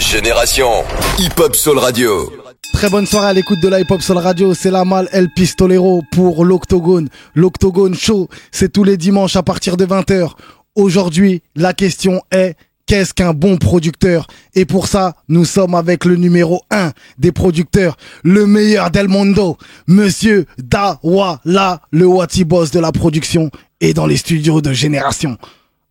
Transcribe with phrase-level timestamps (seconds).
[0.00, 0.82] Génération
[1.18, 2.32] Hip Hop Soul Radio.
[2.72, 4.54] Très bonne soirée à l'écoute de la Hip Hop Soul Radio.
[4.54, 7.10] C'est la malle El Pistolero pour l'Octogone.
[7.34, 10.30] L'Octogone Show, c'est tous les dimanches à partir de 20h.
[10.74, 14.26] Aujourd'hui, la question est qu'est-ce qu'un bon producteur?
[14.54, 19.58] Et pour ça, nous sommes avec le numéro 1 des producteurs, le meilleur del mundo,
[19.86, 23.50] Monsieur Dawala, le Wati Boss de la production
[23.82, 25.36] et dans les studios de Génération.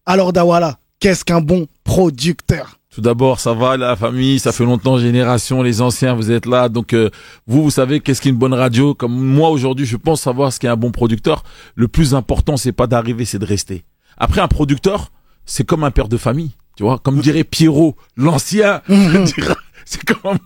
[0.07, 2.78] Alors Dawala, qu'est-ce qu'un bon producteur?
[2.93, 6.69] Tout d'abord, ça va la famille, ça fait longtemps, génération, les anciens, vous êtes là.
[6.69, 7.09] Donc euh,
[7.45, 8.95] vous, vous savez qu'est-ce qu'une bonne radio?
[8.95, 11.43] Comme moi aujourd'hui, je pense savoir ce qu'est un bon producteur.
[11.75, 13.83] Le plus important, c'est pas d'arriver, c'est de rester.
[14.17, 15.11] Après, un producteur,
[15.45, 16.51] c'est comme un père de famille.
[16.75, 18.81] Tu vois, comme dirait Pierrot, l'ancien,
[19.89, 20.37] c'est comme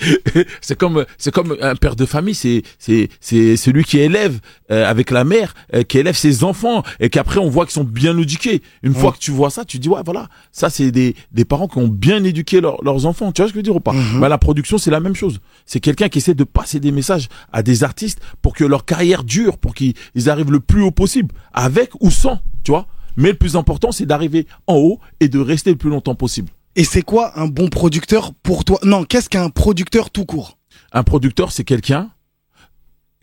[0.60, 4.40] c'est comme c'est comme un père de famille c'est c'est c'est celui qui élève
[4.72, 7.84] euh, avec la mère euh, qui élève ses enfants et qu'après on voit qu'ils sont
[7.84, 8.62] bien éduqués.
[8.82, 11.68] Une fois que tu vois ça tu dis ouais voilà ça c'est des des parents
[11.68, 13.30] qui ont bien éduqué leurs enfants.
[13.30, 13.92] Tu vois ce que je veux dire ou pas?
[13.92, 14.20] Mhm.
[14.20, 15.38] bah, la production c'est la même chose.
[15.66, 19.22] C'est quelqu'un qui essaie de passer des messages à des artistes pour que leur carrière
[19.22, 22.88] dure pour qu'ils ils arrivent le plus haut possible avec ou sans tu vois?
[23.16, 26.50] Mais le plus important c'est d'arriver en haut et de rester le plus longtemps possible
[26.76, 28.78] Et c'est quoi un bon producteur pour toi?
[28.82, 30.58] Non, qu'est-ce qu'un producteur tout court?
[30.92, 32.10] Un producteur, c'est quelqu'un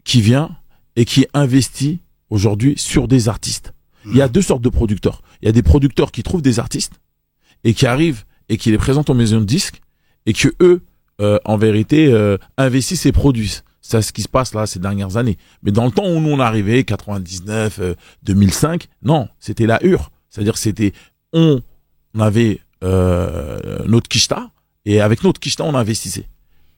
[0.04, 0.56] qui vient
[0.96, 3.74] et qui investit aujourd'hui sur des artistes.
[4.06, 5.22] Il y a deux sortes de producteurs.
[5.42, 6.94] Il y a des producteurs qui trouvent des artistes
[7.64, 9.82] et qui arrivent et qui les présentent aux maisons de disques
[10.26, 10.82] et que eux,
[11.20, 13.64] euh, en vérité, euh, investissent et produisent.
[13.82, 15.38] C'est ce qui se passe là ces dernières années.
[15.62, 20.12] Mais dans le temps où nous on arrivait, 99, euh, 2005, non, c'était la hure.
[20.30, 20.94] C'est-à-dire que c'était
[21.34, 21.62] on,
[22.16, 24.50] on avait euh, notre kishta
[24.86, 26.28] et avec notre kishta on investissait.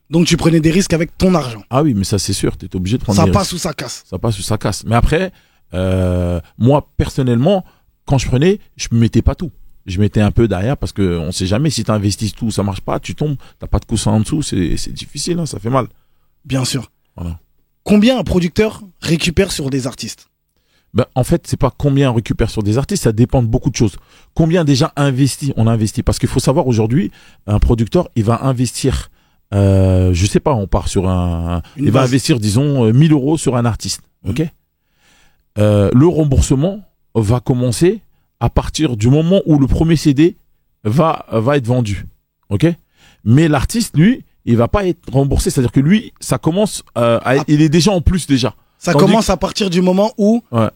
[0.10, 1.64] Donc tu prenais des risques avec ton argent.
[1.70, 3.56] Ah oui, mais ça c'est sûr, t'es obligé de prendre Ça des passe risques.
[3.56, 4.04] ou ça casse.
[4.08, 4.84] Ça passe ou ça casse.
[4.86, 5.32] Mais après,
[5.74, 7.64] euh, moi personnellement,
[8.06, 9.52] quand je prenais, je me mettais pas tout.
[9.86, 12.82] Je mettais un peu derrière parce que on sait jamais si t'investis tout, ça marche
[12.82, 15.70] pas, tu tombes, t'as pas de coussin en dessous, c'est c'est difficile, hein, ça fait
[15.70, 15.88] mal.
[16.46, 16.92] Bien sûr.
[17.16, 17.40] Voilà.
[17.84, 20.30] Combien un producteur récupère sur des artistes?
[20.94, 23.72] Ben, en fait, c'est pas combien on récupère sur des artistes, ça dépend de beaucoup
[23.72, 23.96] de choses.
[24.36, 26.04] Combien déjà investi, on investit?
[26.04, 27.12] Parce qu'il faut savoir aujourd'hui,
[27.48, 29.10] un producteur, il va investir,
[29.56, 33.12] euh, je sais pas, on part sur un, Une il va investir, disons, euh, 1000
[33.12, 34.44] euros sur un artiste, ok?
[35.58, 36.82] Euh, Le remboursement
[37.16, 38.02] va commencer
[38.40, 40.36] à partir du moment où le premier CD
[40.84, 42.06] va va être vendu,
[42.50, 42.68] ok?
[43.24, 47.40] Mais l'artiste, lui, il va pas être remboursé, c'est-à-dire que lui, ça commence, euh, à-
[47.40, 47.44] Ah.
[47.48, 48.54] il est déjà en plus déjà.
[48.78, 50.70] Ça Tandis commence à partir du moment où Ouais.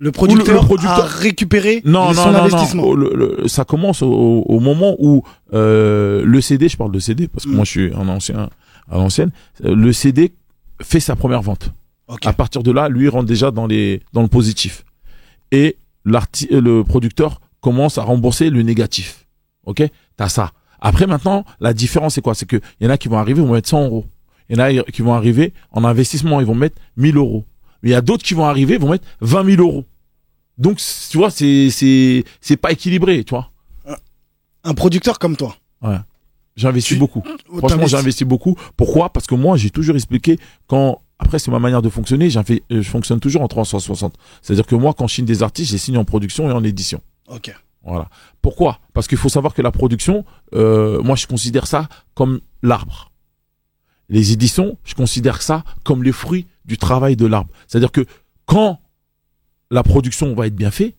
[0.00, 2.82] Le, producteur le producteur- a récupéré non, son non, investissement.
[2.82, 2.88] non.
[2.88, 4.10] Oh, le- le- ça commence au,
[4.46, 5.22] au moment où
[5.52, 7.54] euh, le CD, je parle de CD parce que Mm.
[7.54, 8.50] moi je suis un ancien,
[8.90, 9.30] à l'ancienne,
[9.64, 10.32] euh, le CD
[10.82, 11.70] fait sa première vente.
[12.08, 12.26] Ok.
[12.26, 14.84] À partir de là, lui rentre déjà dans les dans le positif
[15.52, 16.20] et euh,
[16.60, 19.26] le producteur commence à rembourser le négatif.
[19.64, 19.82] Ok,
[20.16, 20.52] t'as ça.
[20.80, 22.34] Après maintenant, la différence c'est quoi?
[22.34, 24.04] C'est que y en a qui vont arriver, ils vont mettre 100 euros.
[24.50, 27.44] Il y en a qui vont arriver en investissement, ils vont mettre 1000 euros.
[27.84, 29.84] Mais il y a d'autres qui vont arriver, vont mettre 20 000 euros.
[30.58, 30.80] Donc,
[31.10, 33.50] tu vois, c'est, c'est, c'est pas équilibré, tu vois.
[34.64, 35.54] Un producteur comme toi.
[36.56, 37.22] J'ai investi Tu- beaucoup.
[37.22, 38.56] Franchement, t'investis- j'ai investi beaucoup.
[38.76, 39.10] Pourquoi?
[39.12, 42.80] Parce que moi, j'ai toujours expliqué quand, après, c'est ma manière de fonctionner, fait, je
[42.82, 44.14] fonctionne toujours en 360.
[44.40, 47.00] C'est-à-dire que moi, quand je signe des artistes, j'ai signé en production et en édition.
[47.28, 47.54] Ok.
[47.82, 48.08] Voilà.
[48.40, 48.78] Pourquoi?
[48.94, 50.24] Parce qu'il faut savoir que la production,
[50.54, 53.10] euh, moi, je considère ça comme l'arbre.
[54.08, 57.50] Les éditions, je considère ça comme les fruits du travail de l'arbre.
[57.66, 58.04] C'est-à-dire que
[58.46, 58.80] quand
[59.70, 60.94] la production va être bien faite,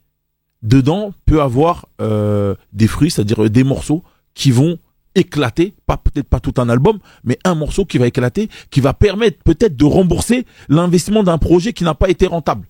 [0.61, 4.03] dedans peut avoir euh, des fruits, c'est-à-dire des morceaux
[4.33, 4.77] qui vont
[5.15, 8.93] éclater, pas peut-être pas tout un album, mais un morceau qui va éclater, qui va
[8.93, 12.67] permettre peut-être de rembourser l'investissement d'un projet qui n'a pas été rentable.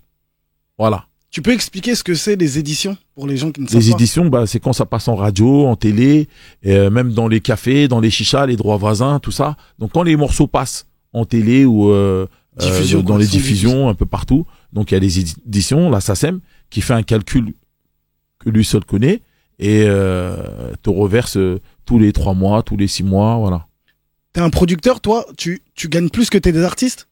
[0.78, 1.08] Voilà.
[1.32, 3.90] Tu peux expliquer ce que c'est les éditions pour les gens qui ne savent Les
[3.90, 6.30] pas éditions, bah, c'est quand ça passe en radio, en télé,
[6.64, 9.58] et, euh, même dans les cafés, dans les chichas, les droits voisins, tout ça.
[9.80, 12.28] Donc quand les morceaux passent en télé ou euh, euh,
[12.58, 16.00] Diffusion, dans quoi, les diffusions un peu partout, donc il y a les éditions, la
[16.00, 16.40] SACEM,
[16.70, 17.54] qui fait un calcul
[18.40, 19.22] que lui seul connaît
[19.60, 23.68] et euh, te reverse euh, tous les trois mois, tous les six mois, voilà.
[24.34, 27.08] T'es un producteur, toi, tu, tu gagnes plus que t'es des artistes?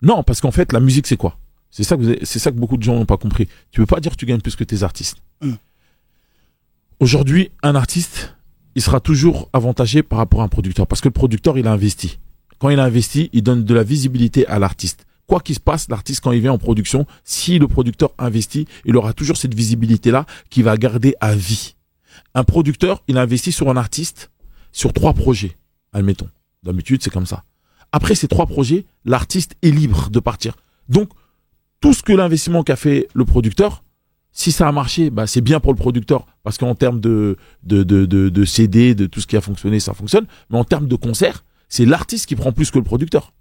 [0.00, 1.38] Non, parce qu'en fait, la musique, c'est quoi?
[1.70, 3.48] C'est ça que c'est ça que beaucoup de gens n'ont pas compris.
[3.70, 5.16] Tu peux pas dire que tu gagnes plus que tes artistes.
[5.40, 5.52] Mm.
[7.00, 8.36] Aujourd'hui, un artiste,
[8.74, 11.72] il sera toujours avantagé par rapport à un producteur, parce que le producteur, il a
[11.72, 12.18] investi.
[12.62, 15.04] Quand il a investi, il donne de la visibilité à l'artiste.
[15.26, 18.96] Quoi qu'il se passe, l'artiste, quand il vient en production, si le producteur investit, il
[18.96, 21.74] aura toujours cette visibilité-là qui va garder à vie.
[22.34, 24.30] Un producteur, il investit sur un artiste,
[24.70, 25.56] sur trois projets,
[25.92, 26.28] admettons.
[26.62, 27.42] D'habitude, c'est comme ça.
[27.90, 30.54] Après ces trois projets, l'artiste est libre de partir.
[30.88, 31.08] Donc,
[31.80, 33.82] tout ce que l'investissement qu'a fait le producteur,
[34.30, 37.82] Si ça a marché, bah c'est bien pour le producteur parce qu'en termes de de
[37.82, 40.26] de CD, de tout ce qui a fonctionné, ça fonctionne.
[40.48, 43.32] Mais en termes de concert, c'est l'artiste qui prend plus que le producteur.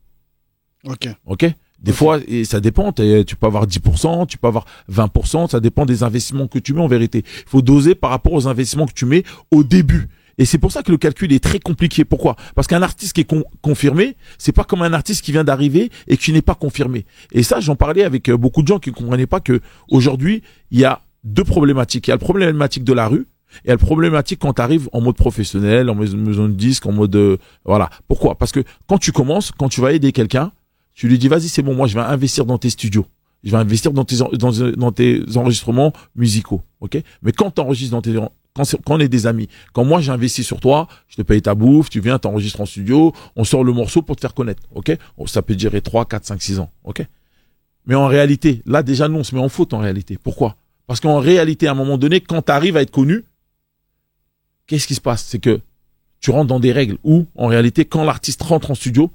[0.86, 1.10] Ok.
[1.26, 1.46] Ok?
[1.80, 2.94] Des fois, et ça dépend.
[2.94, 5.50] Tu peux avoir 10%, tu peux avoir 20%.
[5.50, 7.24] Ça dépend des investissements que tu mets en vérité.
[7.26, 10.08] Il faut doser par rapport aux investissements que tu mets au début.
[10.38, 12.06] Et c'est pour ça que le calcul est très compliqué.
[12.06, 12.38] Pourquoi?
[12.56, 15.92] Parce qu'un artiste qui est con- confirmé, c'est pas comme un artiste qui vient d'arriver
[16.08, 17.06] et qui n'est pas confirmé.
[17.34, 20.42] Et ça, j'en parlais avec euh, beaucoup de gens qui ne comprenaient pas que aujourd'hui,
[20.72, 22.08] il y a deux problématiques.
[22.08, 24.54] Il y a le problématique de la rue et il y a le problématique quand
[24.54, 27.90] tu arrives en mode professionnel, en maison de disque, en mode euh, voilà.
[28.08, 28.36] Pourquoi?
[28.36, 30.52] Parce que quand tu commences, quand tu vas aider quelqu'un,
[30.94, 33.06] tu lui dis vas-y c'est bon moi je vais investir dans tes studios.
[33.44, 37.02] Je vais investir dans tes dans, tes enregistrements musicaux ok?
[37.24, 38.14] Mais quand tu enregistres dans tes
[38.54, 41.56] quand, quand on est des amis quand moi j'investis sur toi je te paye ta
[41.56, 44.96] bouffe tu viens t'enregistres en studio on sort le morceau pour te faire connaître ok?
[45.18, 47.04] Oh, ça peut durer 3 4 5 6 ans ok?
[47.88, 50.20] Mais en réalité là déjà nous on se met en faute en réalité.
[50.22, 50.56] Pourquoi?
[50.86, 53.24] Parce qu'en réalité à un moment donné quand tu arrives à être connu
[54.72, 55.26] qu'est-ce qui se passe?
[55.28, 55.60] C'est que
[56.22, 59.12] tu rentres dans des règles où en réalité quand l'artiste rentre en studio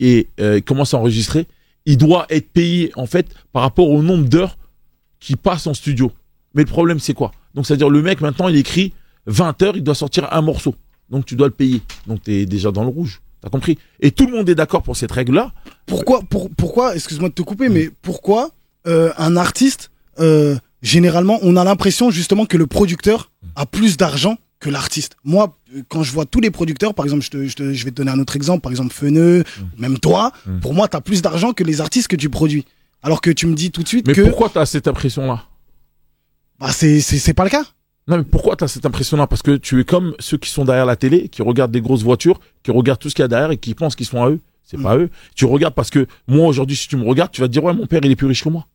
[0.00, 1.46] et euh, commence à enregistrer,
[1.84, 4.56] il doit être payé en fait par rapport au nombre d'heures
[5.20, 6.12] qu'il passe en studio.
[6.54, 7.32] Mais le problème c'est quoi?
[7.54, 8.94] Donc c'est-à-dire le mec maintenant il écrit
[9.26, 10.74] 20 heures, il doit sortir un morceau.
[11.10, 11.82] Donc tu dois le payer.
[12.06, 13.20] Donc tu es déjà dans le rouge.
[13.42, 13.76] T'as compris?
[14.00, 15.52] Et tout le monde est d'accord pour cette règle-là.
[15.84, 18.50] Pourquoi, pour, pourquoi, excuse-moi de te couper, mais pourquoi
[18.86, 19.90] euh, un artiste,
[20.20, 25.16] euh, généralement, on a l'impression justement que le producteur a plus d'argent que l'artiste.
[25.24, 25.56] Moi,
[25.88, 27.96] quand je vois tous les producteurs, par exemple, je, te, je, te- je vais te
[27.96, 29.44] donner un autre exemple, par exemple Feneux,
[29.78, 30.60] même toi, Mm.
[30.60, 32.64] pour moi, tu as plus d'argent que les artistes que tu produis.
[33.02, 35.44] Alors que tu me dis tout de suite Mais que pourquoi tu as cette impression-là?
[36.58, 37.64] Bah, c'est pas le cas.
[38.08, 39.26] Non mais pourquoi tu as cette impression-là?
[39.26, 42.02] Parce que tu es comme ceux qui sont derrière la télé, qui regardent des grosses
[42.04, 44.30] voitures, qui regardent tout ce qu'il y a derrière et qui pensent qu'ils sont à
[44.30, 44.40] eux.
[44.64, 44.82] C'est Mm.
[44.82, 45.10] pas eux.
[45.34, 47.74] Tu regardes parce que moi aujourd'hui, si tu me regardes, tu vas te dire ouais
[47.74, 48.66] mon père il est plus riche que moi.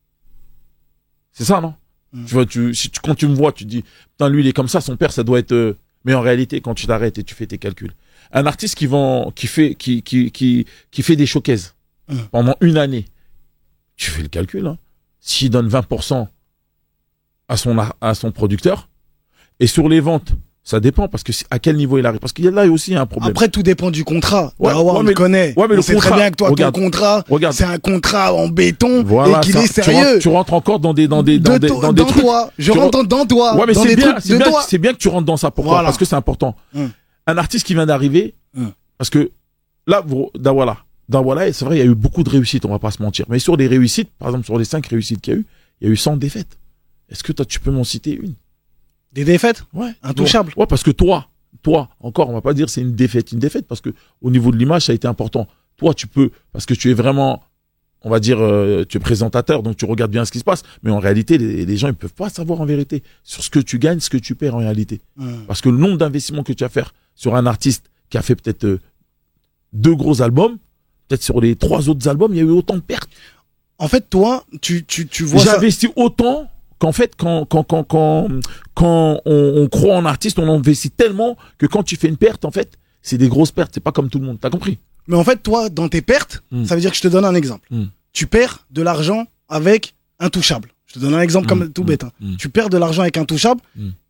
[1.32, 1.74] C'est ça non?
[2.14, 4.48] Tu vois, tu, si tu, quand tu me vois, tu te dis putain lui il
[4.48, 5.54] est comme ça, son père ça doit être.
[5.54, 7.94] euh, Mais en réalité, quand tu t'arrêtes et tu fais tes calculs,
[8.34, 11.74] un artiste qui vend, qui fait, qui qui qui qui fait des showcases
[12.10, 12.18] Mm.
[12.32, 13.06] pendant une année,
[13.96, 14.66] tu fais le calcul.
[14.68, 14.78] Hein.
[15.22, 16.28] S'il donne 20%
[17.48, 18.90] à son à son producteur
[19.60, 22.20] et sur les ventes, ça dépend parce que à quel niveau il arrive.
[22.20, 23.32] Parce qu'il y a là aussi un problème.
[23.32, 24.54] Après, tout dépend du contrat.
[24.60, 25.54] Ouais, Dawa, ouais, on mais- le connaît.
[25.58, 26.76] ouais, mais on le sait contrat- très bien que toi, regarde.
[26.76, 27.54] ton contrat, Regarde.
[27.56, 29.96] c'est un contrat en béton Voilà, et qu'il est tu sérieux.
[30.06, 32.22] rentres, tu rentres encore dans des dans des dans de des dans des trucs.
[32.22, 32.52] toi.
[32.60, 33.56] Je Tu rentre dans toi.
[33.56, 35.50] Ouais, mais dans c'est bien, c'est bien, bien que tu rentres dans ça.
[35.52, 35.88] Pourquoi Voilà.
[35.88, 36.56] Parce que c'est important.
[36.76, 36.90] Hum.
[37.28, 38.72] Un artiste qui vient d'arriver, Hum.
[38.98, 39.32] parce que
[39.88, 40.04] là,
[40.36, 40.78] Dawala,
[41.10, 43.26] Dawala, c'est vrai, il y a eu beaucoup de réussites, on va pas se mentir.
[43.30, 45.46] Mais sur les réussites, par exemple, sur les cinq réussites qu'il y a eu,
[45.82, 46.58] il y a eu 100 défaites.
[47.10, 48.34] Est-ce que toi, tu peux m'en citer une?
[49.14, 49.64] Des défaites?
[49.74, 49.92] Ouais.
[50.04, 50.54] Intouchable.
[50.56, 51.28] Ouais, parce que toi,
[51.62, 53.90] toi, encore, on va pas dire c'est une défaite, une défaite, parce que
[54.22, 55.48] au niveau de l'image, ça a été important.
[55.78, 57.44] Toi, tu peux, parce que tu es vraiment,
[58.04, 60.64] on va dire, euh, tu es présentateur, donc tu regardes bien ce qui se passe.
[60.84, 63.60] Mais en réalité, les, les gens, ils peuvent pas savoir en vérité sur ce que
[63.60, 65.02] tu gagnes, ce que tu perds en réalité.
[65.48, 68.36] Parce que le nombre d'investissements que tu vas faire sur un artiste qui a fait
[68.36, 68.80] peut-être euh,
[69.74, 70.58] deux gros albums,
[71.08, 73.10] peut-être sur les trois autres albums, il y a eu autant de pertes.
[73.78, 75.88] En fait, toi, tu, tu, tu vois J'ai ça.
[75.96, 76.51] autant
[76.82, 78.28] qu'en fait, quand, quand, quand, quand,
[78.74, 82.44] quand on, on croit en artiste, on investit tellement que quand tu fais une perte,
[82.44, 83.72] en fait, c'est des grosses pertes.
[83.76, 84.40] C'est pas comme tout le monde.
[84.42, 84.80] T'as compris?
[85.08, 86.66] Mais en fait, toi, dans tes pertes, Hmm.
[86.66, 87.68] ça veut dire que je te donne un exemple.
[87.72, 87.86] Hmm.
[88.14, 90.70] Tu perds de l'argent avec Intouchable.
[90.88, 92.04] Je te donne un exemple comme Hmm, tout bête.
[92.04, 92.12] hein.
[92.38, 93.62] Tu perds de l'argent avec Intouchable.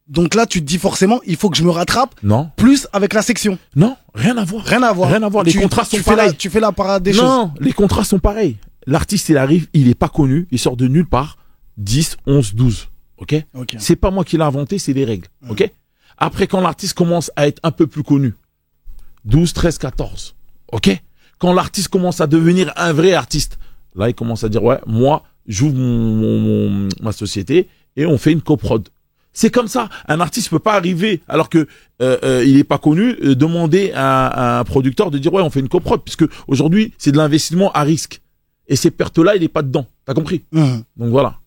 [0.08, 3.14] Donc là, tu te dis forcément, il faut que je me rattrape Non, plus avec
[3.14, 3.58] la section.
[3.76, 4.66] non, rien à voir.
[4.66, 5.10] Rien à voir.
[5.10, 5.44] Rien à voir.
[5.46, 6.36] Les Tu- contrats tu sont fais la, pareils.
[6.38, 7.24] Tu fais la parade des choses.
[7.24, 8.58] non, les contrats sont pareils.
[8.88, 11.38] L'artiste, il arrive, il est pas connu, il sort de nulle part.
[11.82, 12.88] 10, 11, 12.
[13.18, 13.36] Ok?
[13.54, 13.76] Ok.
[13.80, 15.28] C'est pas moi qui l'ai inventé, c'est les règles.
[15.42, 15.52] Mm.
[15.52, 15.72] Ok?
[16.18, 18.34] Après, quand l'artiste commence à être un peu plus connu,
[19.26, 20.36] 12, 13, 14.
[20.72, 20.90] Ok?
[21.40, 23.58] Quand l'artiste commence à devenir un vrai artiste,
[23.96, 28.32] là, il commence à dire, ouais, moi, j'ouvre mon, mon- ma société et on fait
[28.32, 28.88] une coprod.
[29.34, 29.90] C'est comme ça.
[30.08, 31.60] Un artiste peut pas arriver alors que
[32.02, 35.42] euh, euh, il est pas connu, euh, demander à, à un producteur de dire ouais
[35.42, 38.22] on fait une coprod puisque aujourd'hui c'est de l'investissement à risque
[38.68, 39.88] et ces pertes là il est pas dedans.
[40.06, 40.44] T'as compris?
[40.98, 41.40] Donc voilà.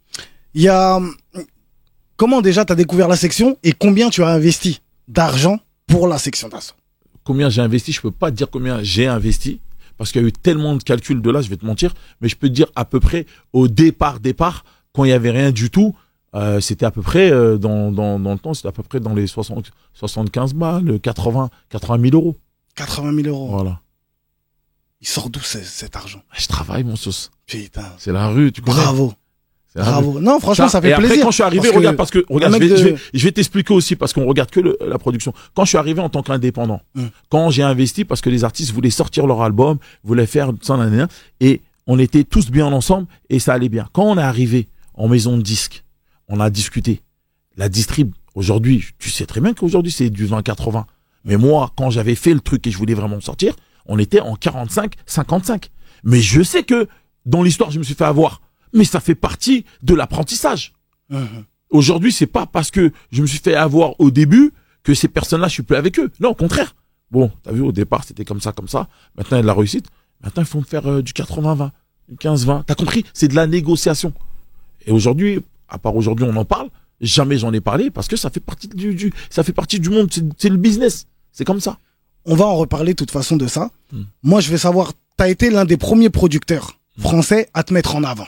[0.54, 1.00] Il y a.
[2.16, 6.18] Comment déjà tu as découvert la section et combien tu as investi d'argent pour la
[6.18, 6.74] section d'assaut?
[7.24, 9.60] Combien j'ai investi, je peux pas te dire combien j'ai investi
[9.96, 12.28] parce qu'il y a eu tellement de calculs de là, je vais te mentir, mais
[12.28, 15.50] je peux te dire à peu près au départ, départ, quand il y avait rien
[15.52, 15.94] du tout,
[16.34, 19.00] euh, c'était à peu près euh, dans, dans, dans le temps, c'était à peu près
[19.00, 22.36] dans les 60, 75 balles, 80, 80 000 euros.
[22.76, 23.48] 80 000 euros.
[23.50, 23.80] Voilà.
[25.00, 26.22] Il sort d'où ce- cet argent?
[26.36, 27.30] Je travaille mon sauce.
[27.46, 27.84] Putain.
[27.98, 28.76] C'est la rue, tu connais?
[28.76, 29.14] Bravo.
[29.74, 30.20] Bravo.
[30.20, 31.24] Non, franchement, ça, et fait après, plaisir.
[31.24, 33.24] quand je suis arrivé, Parce regarde, parce que, regarde, je vais, je de- vais, je
[33.24, 35.34] vais t'expliquer aussi, parce qu'on regarde que le- la production.
[35.54, 37.10] Quand je suis arrivé en tant qu'indépendant, Hum.
[37.28, 40.78] quand j'ai investi, parce que les artistes voulaient sortir leur album, voulaient faire ça,
[41.40, 43.88] et on était tous bien ensemble, et ça allait bien.
[43.92, 45.82] Quand on est arrivé en maison de disque,
[46.28, 47.00] on a discuté.
[47.56, 50.86] La distrib, aujourd'hui, tu sais très bien qu'aujourd'hui c'est du 20-80.
[51.24, 53.54] Mais moi, quand j'avais fait le truc et je voulais vraiment sortir,
[53.86, 55.70] on était en 45-55.
[56.04, 56.86] Mais je sais que
[57.26, 58.40] dans l'histoire, je me suis fait avoir.
[58.74, 60.72] Mais ça fait partie de l'apprentissage.
[61.08, 61.44] Mhm.
[61.70, 64.52] Aujourd'hui, c'est pas parce que je me suis fait avoir au début
[64.82, 66.10] que ces personnes-là, je suis plus avec eux.
[66.20, 66.76] Non, au contraire.
[67.10, 68.88] Bon, t'as vu, au départ, c'était comme ça, comme ça.
[69.16, 69.86] Maintenant, il y a de la réussite.
[70.22, 71.70] Maintenant, il faut me faire euh, du 80-20,
[72.08, 72.64] du 15-20.
[72.64, 73.04] T'as compris?
[73.12, 74.12] C'est de la négociation.
[74.86, 76.68] Et aujourd'hui, à part aujourd'hui, on en parle.
[77.00, 79.90] Jamais j'en ai parlé parce que ça fait partie du, du ça fait partie du
[79.90, 80.10] monde.
[80.38, 81.06] C'est le business.
[81.32, 81.78] C'est comme ça.
[82.24, 83.70] On va en reparler de toute façon de ça.
[83.92, 84.04] Hmm.
[84.22, 88.04] Moi, je vais savoir, t'as été l'un des premiers producteurs français à te mettre en
[88.04, 88.26] avant?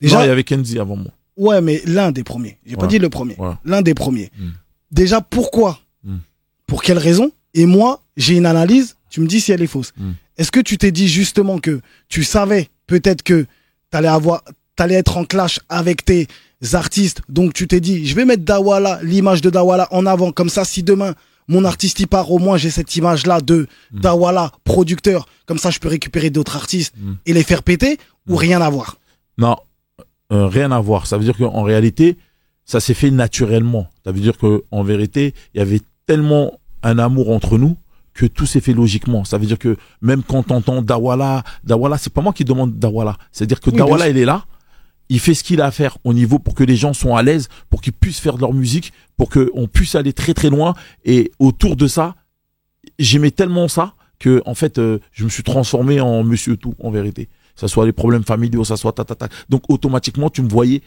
[0.00, 1.12] Déjà, il y avait Kenzie avant moi.
[1.36, 2.58] ouais, mais l'un des premiers.
[2.66, 3.34] J'ai pas dit le premier.
[3.38, 3.52] Ouais.
[3.64, 4.30] L'un des premiers.
[4.38, 4.50] Hmm.
[4.90, 6.18] Déjà, pourquoi Hmm.
[6.66, 8.94] Pour quelle raison Et moi, j'ai une analyse.
[9.10, 9.92] Tu me dis si elle est fausse.
[9.96, 10.12] Hmm.
[10.36, 13.46] Est-ce que tu t'es dit justement que tu savais peut-être que
[13.90, 14.44] t'allais avoir,
[14.76, 16.28] t'allais être en clash avec tes
[16.72, 17.22] artistes.
[17.28, 20.30] Donc tu t'es dit, je vais mettre Dawala, l'image de Dawala en avant.
[20.30, 21.14] Comme ça, si demain
[21.48, 23.66] mon artiste y part, au moins j'ai cette image-là de.
[23.92, 25.26] Dawala, producteur.
[25.46, 26.94] Comme ça, je peux récupérer d'autres artistes
[27.26, 28.98] et les faire péter ou rien à voir.
[29.38, 29.56] Non,
[30.32, 31.06] euh, rien à voir.
[31.06, 32.16] Ça veut dire qu'en réalité,
[32.64, 33.88] ça s'est fait naturellement.
[34.04, 37.76] Ça veut dire que en vérité, il y avait tellement un amour entre nous
[38.14, 39.24] que tout s'est fait logiquement.
[39.24, 43.16] Ça veut dire que même quand t'entends Dawala, Dawala, c'est pas moi qui demande Dawala.
[43.32, 44.44] C'est-à-dire que Oui, Dawala, il est là.
[45.08, 47.22] Il fait ce qu'il a à faire au niveau pour que les gens soient à
[47.22, 50.74] l'aise, pour qu'ils puissent faire de leur musique, pour qu'on puisse aller très très loin.
[51.04, 52.16] Et autour de ça,
[52.98, 56.90] j'aimais tellement ça que en fait, euh, je me suis transformé en Monsieur Tout en
[56.90, 57.28] vérité.
[57.58, 59.28] Ça soit les problèmes familiaux, ça soit ta ta ta.
[59.48, 60.80] Donc automatiquement, tu me voyais.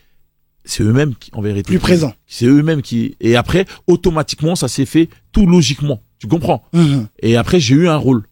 [0.63, 2.13] C'est eux-mêmes qui, en vérité, Plus présent.
[2.27, 3.17] C'est eux-mêmes qui.
[3.19, 6.01] Et après, automatiquement, ça s'est fait tout logiquement.
[6.17, 6.63] Tu comprends?
[6.71, 7.07] Mhm.
[7.19, 8.23] Et après, j'ai eu un rôle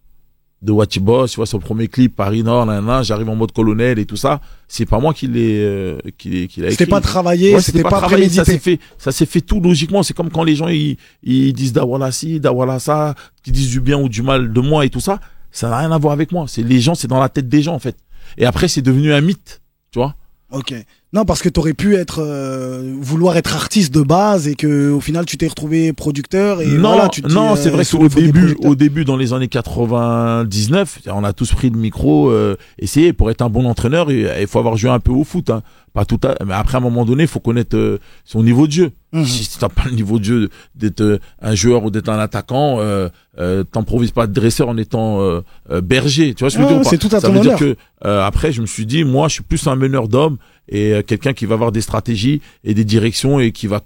[0.61, 1.31] de Watchy Boss.
[1.31, 4.05] Tu vois, sur le premier clip, Paris Nord, nan, nan, j'arrive en mode colonel et
[4.05, 4.39] tout ça.
[4.69, 7.89] C'est pas moi qui l'ai, euh, qui qui l'a C'était pas travaillé, Ouais, c'était pas,
[7.89, 10.01] travaillé, ça s'est fait, ça s'est fait tout logiquement.
[10.01, 13.81] C'est comme quand les gens ils, ils disent Dawala ci, Dawala ça, qui disent du
[13.81, 15.19] bien ou du mal de moi et tout ça.
[15.51, 16.45] Ça n'a rien à voir avec moi.
[16.47, 17.97] C'est les gens, c'est dans la tête des gens en fait.
[18.37, 20.15] Et après, c'est devenu un mythe, tu vois.
[20.51, 20.73] Ok.
[21.11, 24.99] Non, parce que t'aurais pu être, euh, vouloir être artiste de base et que au
[24.99, 28.19] final tu t'es retrouvé producteur et non, voilà, tu non, euh, c'est vrai souvent, qu'au
[28.19, 33.11] début, au début, dans les années 99, on a tous pris le micro, euh, essayer
[33.13, 35.63] pour être un bon entraîneur, il il faut avoir joué un peu au foot, hein.
[35.93, 38.67] Pas tout à, mais après à un moment donné, il faut connaître euh, son niveau
[38.67, 38.91] de jeu.
[39.11, 39.25] Mhm.
[39.25, 42.79] Si t'as pas le niveau de jeu d'être euh, un joueur ou d'être un attaquant,
[42.79, 45.41] euh, euh, t'improvises pas de dresseur en étant euh,
[45.81, 46.35] berger.
[46.35, 47.75] Tu vois ce que je veux dire c'est tout à Ça ton veut dire que
[48.05, 51.33] euh, après, je me suis dit, moi, je suis plus un meneur d'hommes et quelqu'un
[51.33, 53.81] qui va avoir des stratégies et des directions et qui va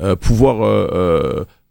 [0.00, 0.58] euh, pouvoir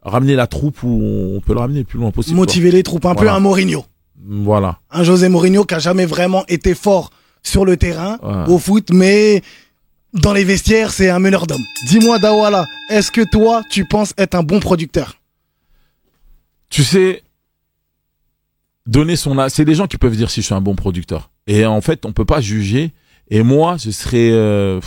[0.01, 2.35] ramener la troupe où on peut le ramener le plus loin possible.
[2.35, 2.41] quoi.
[2.43, 3.85] Motiver les troupes, un peu un Mourinho.
[4.25, 4.79] Voilà.
[4.91, 7.11] Un José Mourinho qui a jamais vraiment été fort
[7.43, 8.51] sur le terrain, Ouais.
[8.53, 9.41] au foot, mais
[10.13, 11.63] dans les vestiaires, c'est un meneur d'hommes.
[11.87, 15.15] Dis-moi, Dawala, est-ce que toi, tu penses être un bon producteur?
[16.69, 17.21] Tu sais,
[18.85, 21.29] donner son c'est des gens qui peuvent dire si je suis un bon producteur.
[21.47, 22.91] Et en fait, on peut pas juger.
[23.29, 24.79] Et moi, ce serait euh,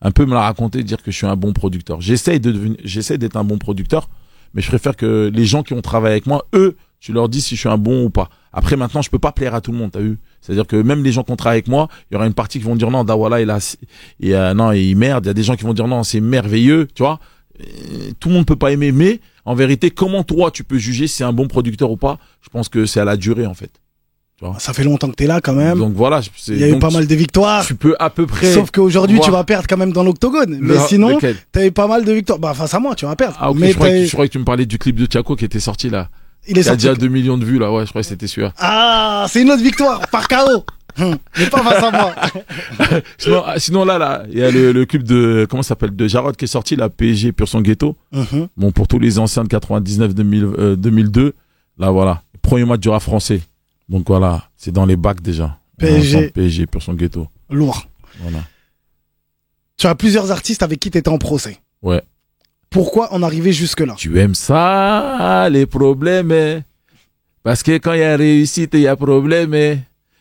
[0.00, 2.00] un peu me la raconter, dire que je suis un bon producteur.
[2.00, 4.08] J'essaye de devenir, j'essaie d'être un bon producteur,
[4.54, 7.40] mais je préfère que les gens qui ont travaillé avec moi, eux, tu leur dis
[7.40, 8.28] si je suis un bon ou pas.
[8.52, 10.18] Après, maintenant, je peux pas plaire à tout le monde, t'as vu?
[10.48, 12.58] C'est-à-dire que même les gens qui ont travaillé avec moi, il y aura une partie
[12.58, 13.58] qui vont dire non, Dawala, il a,
[14.18, 15.26] il a non, il merde.
[15.26, 17.20] Il y a des gens qui vont dire non, c'est merveilleux, tu vois
[17.60, 17.64] Euh,
[18.18, 21.16] Tout le monde peut pas aimer, mais en vérité, comment toi tu peux juger si
[21.16, 22.18] c'est un bon producteur ou pas?
[22.42, 23.70] Je pense que c'est à la durée en fait.
[24.60, 25.76] Ça fait longtemps que t'es là quand même.
[25.78, 27.66] Donc voilà, Il y a eu pas mal de victoires.
[27.66, 28.52] Tu peux à peu près.
[28.54, 30.58] Sauf qu'aujourd'hui, tu vas perdre quand même dans l'octogone.
[30.60, 31.18] Mais sinon,
[31.50, 32.38] t'as eu pas mal de victoires.
[32.38, 33.36] Bah, face à moi, tu vas perdre.
[33.40, 34.94] Ah ok, mais je, croyais que, eu- je croyais que tu me parlais du clip
[34.94, 36.08] de Tiako qui était sorti là.
[36.48, 38.26] Il est Il a déjà 2 millions de vues là, ouais, je croyais que c'était
[38.26, 38.52] celui-là.
[38.58, 40.64] Ah, c'est une autre victoire par KO.
[41.00, 42.14] Hum, mais pas face à moi.
[43.18, 46.08] Sinon, ah, sinon là, là, il y a le, le clip de, comment s'appelle, de
[46.08, 47.96] Jarod qui est sorti, la PSG Pur son ghetto.
[48.10, 48.48] Mhm.
[48.56, 51.34] Bon, pour tous les anciens de 99, 2000, euh, 2002,
[51.78, 53.40] là voilà, premier match du rap français.
[53.88, 55.58] Donc voilà, c'est dans les bacs déjà.
[55.78, 56.30] PSG.
[56.30, 57.28] PSG Pur son ghetto.
[57.48, 57.86] Lourd.
[58.20, 58.38] Voilà.
[59.76, 61.58] Tu as plusieurs artistes avec qui t'étais en procès.
[61.82, 62.02] Ouais.
[62.70, 63.94] Pourquoi en arriver jusque-là?
[63.96, 66.62] Tu aimes ça, les problèmes, eh
[67.42, 69.78] Parce que quand il y a réussite, il y a problème, eh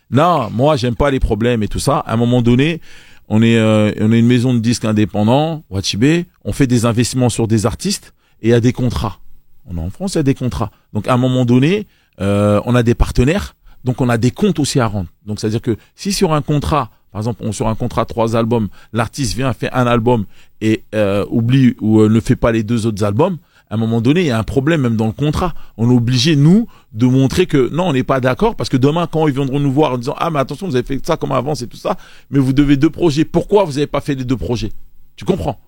[0.09, 1.97] Non, moi, j'aime pas les problèmes et tout ça.
[1.99, 2.79] À un moment donné,
[3.27, 7.29] on est, euh, on est une maison de disques indépendant, Wachibé, on fait des investissements
[7.29, 9.19] sur des artistes et il y a des contrats.
[9.65, 10.71] On est en France, il y a des contrats.
[10.93, 11.87] Donc, à un moment donné,
[12.21, 15.09] euh, on a des partenaires, donc on a des comptes aussi à rendre.
[15.25, 18.67] Donc, c'est-à-dire que si sur un contrat, par exemple, on sur un contrat trois albums,
[18.93, 20.25] l'artiste vient fait un album
[20.61, 23.37] et euh, oublie ou euh, ne fait pas les deux autres albums,
[23.69, 25.53] à un moment donné, il y a un problème même dans le contrat.
[25.75, 29.07] On est obligé, nous, de montrer que non, on n'est pas d'accord parce que demain,
[29.07, 31.33] quand ils viendront nous voir en disant ah mais attention, vous avez fait ça comme
[31.33, 31.97] avance et tout ça,
[32.29, 33.25] mais vous devez deux projets.
[33.25, 34.71] Pourquoi vous n'avez pas fait les deux projets?
[35.15, 35.59] Tu comprends?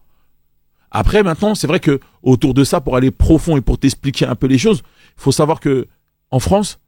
[0.91, 4.36] Après, maintenant, c'est vrai que autour de ça, pour aller profond et pour t'expliquer un
[4.36, 4.81] peu les choses,
[5.17, 5.88] il faut savoir que
[6.31, 6.79] en France,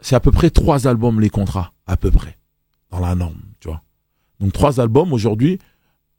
[0.00, 2.36] c'est à peu près trois albums les contrats, à peu près,
[2.90, 3.40] dans la norme.
[4.40, 5.58] Donc trois albums aujourd'hui.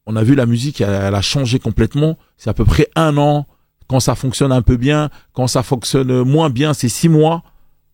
[0.05, 2.17] On a vu la musique, elle, elle a changé complètement.
[2.37, 3.45] C'est à peu près un an.
[3.87, 7.43] Quand ça fonctionne un peu bien, quand ça fonctionne moins bien, c'est six mois.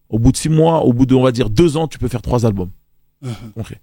[0.10, 2.08] Au bout de six mois, au bout de, on va dire, deux ans, tu peux
[2.08, 2.70] faire trois albums.
[3.56, 3.78] Ok.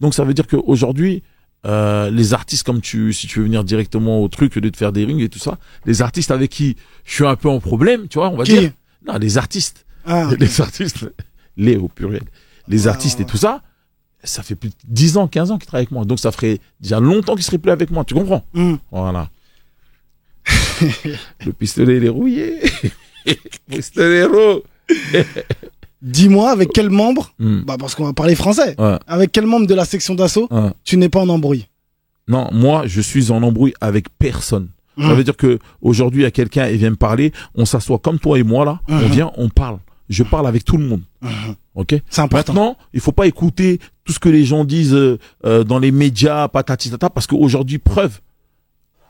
[0.00, 1.22] Donc ça veut dire qu'aujourd'hui,
[1.66, 4.76] euh, les artistes, comme tu, si tu veux venir directement au truc, au lieu de
[4.76, 7.58] faire des rings et tout ça, les artistes avec qui je suis un peu en
[7.60, 8.58] problème, tu vois, on va Qui?
[8.58, 8.70] dire.
[9.06, 9.86] Non, les artistes.
[10.04, 10.30] Ah.
[10.38, 11.04] Les artistes,
[11.56, 12.22] les au pluriel.
[12.68, 13.62] Les Ouais, artistes et tout ça,
[14.28, 16.04] ça fait plus de 10 ans, 15 ans qu'ils travaillent avec moi.
[16.04, 18.44] Donc ça ferait déjà longtemps qu'ils seraient plus avec moi, tu comprends?
[18.54, 18.78] Hum.
[18.90, 19.30] Voilà.
[21.44, 22.60] Le pistolet, il est rouillé.
[23.68, 24.62] Pistolero.
[26.02, 27.62] Dis-moi avec quel membre, Hmm.
[27.66, 30.70] bah parce qu'on va parler français, Ouais, avec quel membre de la section d'assaut ouais.
[30.84, 31.66] tu n'es pas en embrouille?
[32.28, 34.68] Non, moi, je suis en embrouille avec personne.
[34.98, 35.14] Ça Hum.
[35.14, 38.18] veut dire que aujourd'hui, il y a quelqu'un, il vient me parler, on s'assoit comme
[38.18, 39.10] toi et moi là, on Mhm.
[39.10, 39.78] vient, on parle.
[40.08, 41.02] Je parle avec tout le monde.
[41.74, 42.52] Ok C'est important.
[42.52, 45.90] Maintenant, il faut pas écouter tout ce que les gens disent euh, euh, dans les
[45.90, 48.20] médias, patati tata, parce qu'aujourd'hui, preuve,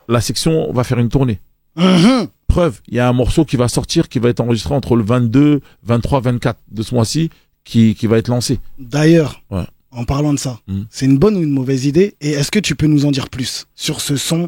[0.07, 1.39] la section va faire une tournée.
[1.75, 2.27] Mhm.
[2.47, 5.03] Preuve, il y a un morceau qui va sortir, qui va être enregistré entre le
[5.03, 7.29] 22, 23, 24 de ce mois-ci,
[7.63, 8.59] qui, qui va être lancé.
[8.79, 9.65] D'ailleurs, Ouais.
[9.91, 10.83] en parlant de ça, Hmm.
[10.89, 13.29] c'est une bonne ou une mauvaise idée Et est-ce que tu peux nous en dire
[13.29, 14.47] plus sur ce son?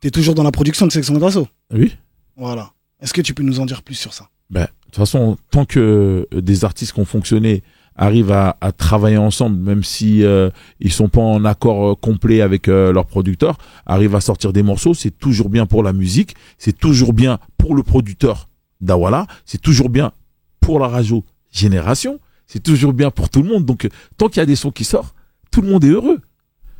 [0.00, 1.94] T'es toujours dans la production de section d'assaut Oui.
[2.36, 2.72] Voilà.
[3.00, 4.28] Est-ce que tu peux nous en dire plus sur ça?
[4.50, 7.62] Ben, de toute façon, tant que euh, des artistes qui ont fonctionné
[7.98, 10.50] arrivent à, à travailler ensemble, même si euh,
[10.80, 14.62] ils sont pas en accord euh, complet avec euh, leur producteur, arrivent à sortir des
[14.62, 18.48] morceaux, c'est toujours bien pour la musique, c'est toujours bien pour le producteur
[18.80, 20.12] d'Awala, c'est toujours bien
[20.60, 23.64] pour la radio Génération, c'est toujours bien pour tout le monde.
[23.66, 25.14] Donc, tant qu'il y a des sons qui sortent,
[25.50, 26.20] tout le monde est heureux.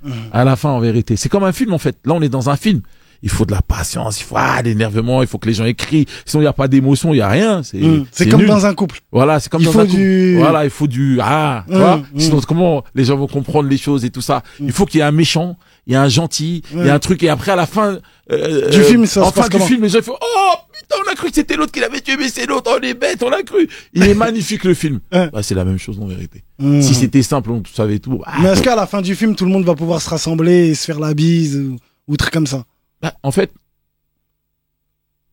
[0.04, 0.12] Mhm.
[0.30, 1.98] À la fin, en vérité, c'est comme un film en fait.
[2.04, 2.82] Là, on est dans un film.
[3.22, 6.06] Il faut de la patience, il faut ah, l'énervement, il faut que les gens écrivent.
[6.24, 7.62] Sinon, il n'y a pas d'émotion, il n'y a rien.
[7.64, 8.04] C'est Hmm.
[8.12, 8.48] C'est comme nul.
[8.48, 9.00] dans un couple.
[9.10, 9.96] Voilà, c'est comme Il dans faut un couple.
[9.96, 11.94] du- Voilà, il faut du ah, tu Hum, vois.
[11.94, 12.04] hum.
[12.16, 14.42] Sinon, comment les gens vont comprendre les choses et tout ça?
[14.60, 16.94] Il faut qu'il y ait un méchant, il y a un gentil, il y a
[16.94, 17.98] un truc et après à la fin
[18.30, 20.54] euh, Du euh, film, ça se en fin passe du film, les gens font oh
[20.72, 22.94] putain, on a cru que c'était l'autre qui l'avait tué, mais c'est l'autre, on est
[22.94, 23.68] bête, on l'a cru.
[23.94, 25.00] Il est magnifique le film.
[25.10, 26.44] Bah, c'est la même chose en vérité.
[26.60, 26.82] Mhm.
[26.82, 28.18] Si c'était simple, on savait tout.
[28.18, 30.68] bah, Mais est-ce qu'à la fin du film, tout le monde va pouvoir se rassembler
[30.68, 32.64] et se faire la bise ou, ou truc comme ça?
[33.02, 33.52] Bah, en fait,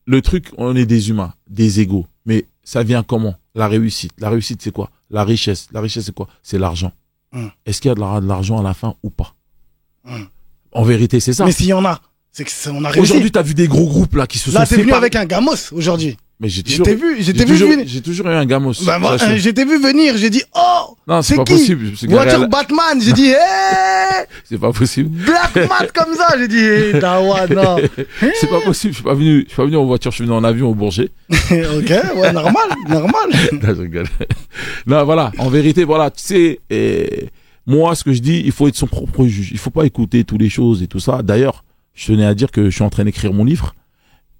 [0.05, 2.05] le truc, on est des humains, des égaux.
[2.25, 3.35] Mais ça vient comment?
[3.55, 4.11] La réussite.
[4.19, 4.91] La réussite, c'est quoi?
[5.09, 5.67] La richesse.
[5.71, 6.27] La richesse, c'est quoi?
[6.43, 6.91] C'est l'argent.
[7.33, 7.49] Hum.
[7.65, 9.33] Est-ce qu'il y a de la- de l'argent à la fin ou pas?
[10.07, 10.27] Hum.
[10.71, 11.45] En vérité, c'est ça.
[11.45, 12.01] Mais s'il y en a,
[12.31, 12.99] c'est que ça- on a réussi.
[13.11, 15.25] Aujourd'hui, t'as vu des gros groupes là qui se Là, sont t'es venu avec un
[15.25, 16.17] gamos aujourd'hui.
[16.41, 16.93] Mais j'ai toujours, vu,
[17.23, 17.85] t'ai vu venir.
[17.87, 18.73] j'ai toujours eu un gamos.
[18.85, 21.91] Bah, euh, je t'ai vu venir, j'ai dit oh non, c'est pas qui possible.
[22.09, 25.09] Voiture Batman, j'ai dit hey c'est pas possible.
[25.09, 27.77] Black Mat comme ça, j'ai dit hey, Dawa, non.
[28.19, 28.91] c'est pas possible.
[28.91, 30.69] Je suis pas venu, je suis pas venu en voiture, je suis venu en avion
[30.69, 31.09] au Bourget.
[31.29, 33.29] ok, ouais, normal, normal.
[33.53, 34.07] Non, je rigole.
[34.87, 35.31] non, voilà.
[35.37, 37.29] En vérité, voilà, tu sais,
[37.65, 39.51] moi, ce que je dis, il faut être son propre juge.
[39.51, 41.21] Il faut pas écouter toutes les choses et tout ça.
[41.23, 43.73] D'ailleurs, je tenais à dire que je suis en train d'écrire mon livre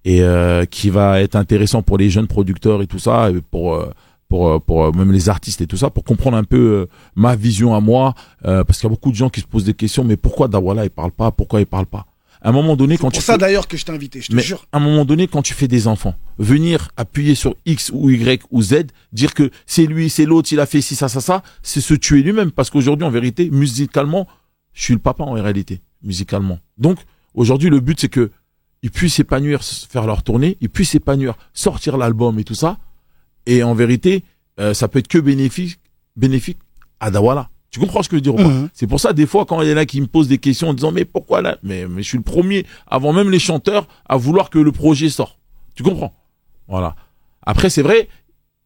[0.06, 3.74] et euh, qui va être intéressant pour les jeunes producteurs et tout ça, et pour
[3.76, 3.92] euh,
[4.30, 6.86] pour euh, pour euh, même les artistes et tout ça, pour comprendre un peu euh,
[7.16, 8.14] ma vision à moi,
[8.46, 10.04] euh, parce qu'il y a beaucoup de gens qui se posent des questions.
[10.04, 11.32] Mais pourquoi Dawala il parle pas?
[11.32, 12.06] Pourquoi il parle pas?
[12.42, 14.28] À un moment donné, quand Pour tu ça fais- d'ailleurs que je t'ai invité, je
[14.28, 14.68] te mais jure.
[14.72, 18.44] à un moment donné, quand tu fais des enfants, venir appuyer sur X ou Y
[18.52, 21.42] ou Z, dire que c'est lui, c'est l'autre, il a fait ci, ça, ça, ça,
[21.64, 22.52] c'est se tuer lui-même.
[22.52, 24.28] Parce qu'aujourd'hui, en vérité, musicalement,
[24.74, 26.60] je suis le papa en réalité, musicalement.
[26.78, 27.00] Donc,
[27.34, 28.30] aujourd'hui, le but, c'est que
[28.86, 32.78] ils puissent s'épanouir, faire leur tournée, ils puissent s'épanouir, sortir l'album et tout ça.
[33.48, 34.24] Et en vérité,
[34.60, 35.80] euh, ça peut être que bénéfique,
[36.16, 36.60] bénéfique
[37.00, 37.50] à Dawala.
[37.72, 38.70] Tu comprends ce que je veux dire Mhm.
[38.74, 40.70] c'est pour ça, des fois, quand il y en a qui me posent des questions
[40.70, 41.58] en disant, mais pourquoi là?
[41.64, 45.10] Mais, mais je suis le premier, avant même les chanteurs, à vouloir que le projet
[45.10, 45.40] sorte.
[45.74, 46.14] Tu comprends?
[46.68, 46.96] Voilà.
[47.42, 48.08] Après, c'est vrai,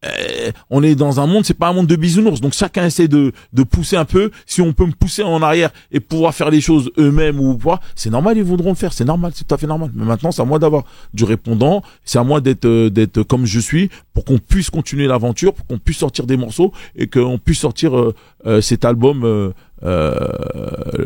[0.04, 2.40] euh, on est dans un monde, c'est pas un monde de bisounours.
[2.40, 4.30] Donc chacun essaie de, de pousser un peu.
[4.46, 7.80] Si on peut me pousser en arrière et pouvoir faire les choses eux-mêmes ou pas,
[7.94, 8.92] c'est normal, ils voudront le faire.
[8.92, 9.90] C'est normal, c'est tout à fait normal.
[9.94, 11.82] Mais maintenant, c'est à moi d'avoir du répondant.
[12.04, 15.66] C'est à moi d'être euh, d'être comme je suis pour qu'on puisse continuer l'aventure, pour
[15.66, 18.14] qu'on puisse sortir des morceaux et qu'on puisse sortir euh,
[18.46, 20.16] euh, cet album euh, euh,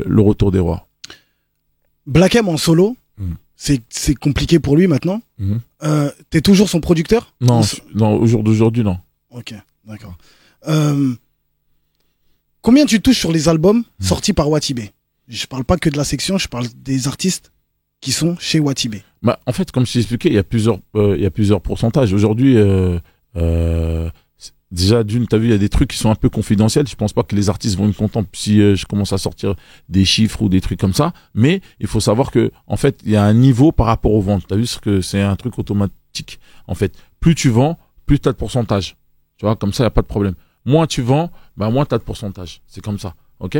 [0.07, 0.87] Le Retour des Rois.
[2.07, 3.37] Black M en solo, Mhm.
[3.57, 5.21] C'est c'est compliqué pour lui maintenant.
[5.38, 5.61] Mhm.
[5.83, 7.35] Euh, T'es toujours son producteur?
[7.40, 7.61] Non,
[7.95, 8.99] non, au jour d'aujourd'hui, non.
[9.31, 10.17] Ok, d'accord.
[10.69, 11.14] Euh,
[12.62, 14.07] combien tu touches sur les albums Mhm.
[14.07, 14.93] sortis par Watibé
[15.29, 17.51] Je parle pas que de la section, je parle des artistes
[18.01, 19.03] qui sont chez Watibé.
[19.23, 21.31] Bah, en fait, comme je t'ai expliqué, il y a plusieurs, euh, il y a
[21.31, 22.12] plusieurs pourcentages.
[22.12, 22.57] Aujourd'hui,
[24.70, 26.87] déjà d'une, t'as vu, il y a des trucs qui sont un peu confidentiels.
[26.87, 29.55] Je pense pas que les artistes vont être contents si euh, je commence à sortir
[29.88, 31.12] des chiffres ou des trucs comme ça.
[31.35, 34.20] Mais il faut savoir que, en fait, il y a un niveau par rapport aux
[34.20, 34.44] ventes.
[34.48, 36.38] T'as vu ce que c'est un truc automatique.
[36.66, 38.96] En fait, plus tu vends, plus t'as de pourcentage.
[39.37, 40.35] Tu vois, comme ça, il y a pas de problème.
[40.64, 42.62] Moins tu vends, bah moins t'as de pourcentage.
[42.66, 43.14] C'est comme ça.
[43.40, 43.59] Ok?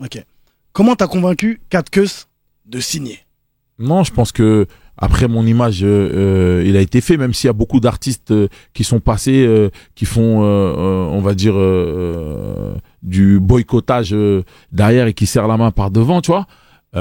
[0.00, 0.24] Ok.
[0.72, 2.26] Comment t'as convaincu Kat Keus
[2.66, 3.20] de signer?
[3.78, 4.66] Non, je pense que
[4.98, 8.30] après mon image, euh, euh, il a été fait, même s'il y a beaucoup d'artistes
[8.30, 15.06] euh, qui sont passés, euh, qui font, on va dire, euh, du boycottage euh, derrière
[15.06, 16.46] et qui serrent la main par devant, tu vois.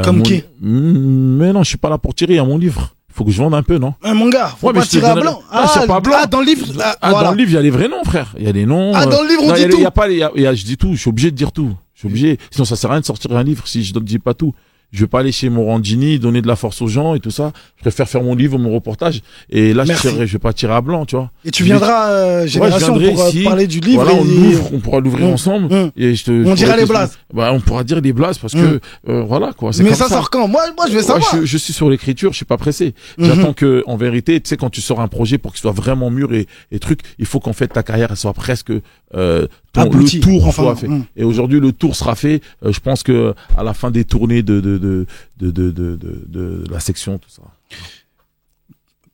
[0.04, 0.44] Comme mon- qui?
[0.62, 2.90] Mm, Mais non, je suis pas là pour tirer à mon livre.
[3.10, 3.94] Il faut que je vende un peu, non?
[4.04, 5.40] Ah, mon gars, faut Ouais, mais pas tirer à blanc.
[5.50, 6.16] Ah, c'est pas blanc.
[6.22, 7.28] ah, dans le livre, ah, Ah, voilà.
[7.30, 8.36] dans le livre, il y a les vrais noms, frère.
[8.38, 8.92] Il y a les noms.
[8.94, 9.78] Ah, dans le livre, on non, dit il y a- tout.
[9.78, 10.92] Il y a pas, il y a- il y a- je dis tout.
[10.96, 11.72] Je suis obligé de dire tout.
[11.94, 12.38] Je suis obligé.
[12.52, 14.54] Sinon, ça sert à rien de sortir un livre si je ne dis pas tout.
[14.96, 17.52] Je vais pas aller chez Morandini, donner de la force aux gens et tout ça.
[17.76, 19.22] Je préfère faire mon livre, mon reportage.
[19.50, 21.32] Et là, je, tirerai- je vais pas tirer à blanc, tu vois.
[21.44, 23.44] Et tu viendras, euh, Génération, pour euh, ici.
[23.44, 24.04] parler du livre.
[24.04, 25.74] voilà, on et- l'ouvre, on pourra l'ouvrir Hum, ensemble.
[25.74, 25.92] hum.
[25.98, 27.18] Et je te, On je dira les blases.
[27.34, 28.80] Bah, on pourra dire les blases parce que,
[29.10, 29.72] euh, voilà, quoi.
[29.80, 30.48] Mais comme ça, sort quand?
[30.48, 31.36] Moi, moi, je vais Ouais, savoir.
[31.36, 32.94] je, je suis sur l'écriture, je suis pas pressé.
[33.20, 36.10] J'attends que, en vérité, tu sais, quand tu sors un projet pour qu'il soit vraiment
[36.10, 38.72] mûr et, et truc, il faut qu'en fait ta carrière elle soit presque
[39.14, 40.18] euh, ton- Abouti.
[40.18, 40.88] le tour Enfin, soit fait.
[40.88, 41.06] hum.
[41.16, 42.42] Et aujourd'hui, le tour sera fait.
[42.64, 45.06] Euh, je pense que à la fin des tournées de de de
[45.40, 47.44] de de, de, de- de la section, tout ça.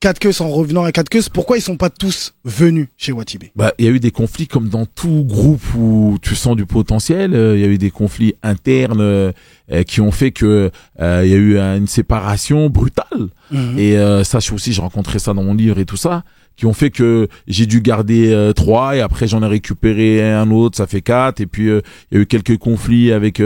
[0.01, 3.51] Kat Keus, en revenant à Kat Keus, pourquoi ils sont pas tous venus chez Watibé?
[3.55, 6.65] Bah, il y a eu des conflits comme dans tout groupe où tu sens du
[6.65, 7.35] potentiel.
[7.35, 9.31] euh, Il y a eu des conflits internes euh,
[9.71, 13.27] euh, qui ont fait que euh, il y a eu une séparation brutale.
[13.51, 13.77] Mhm.
[13.77, 16.23] Et ça, je aussi, j'ai rencontré ça dans mon livre et tout ça,
[16.57, 20.77] qui ont fait que j'ai dû garder trois et après j'en ai récupéré un autre,
[20.77, 21.41] ça fait quatre.
[21.41, 23.39] Et puis il y a eu quelques conflits avec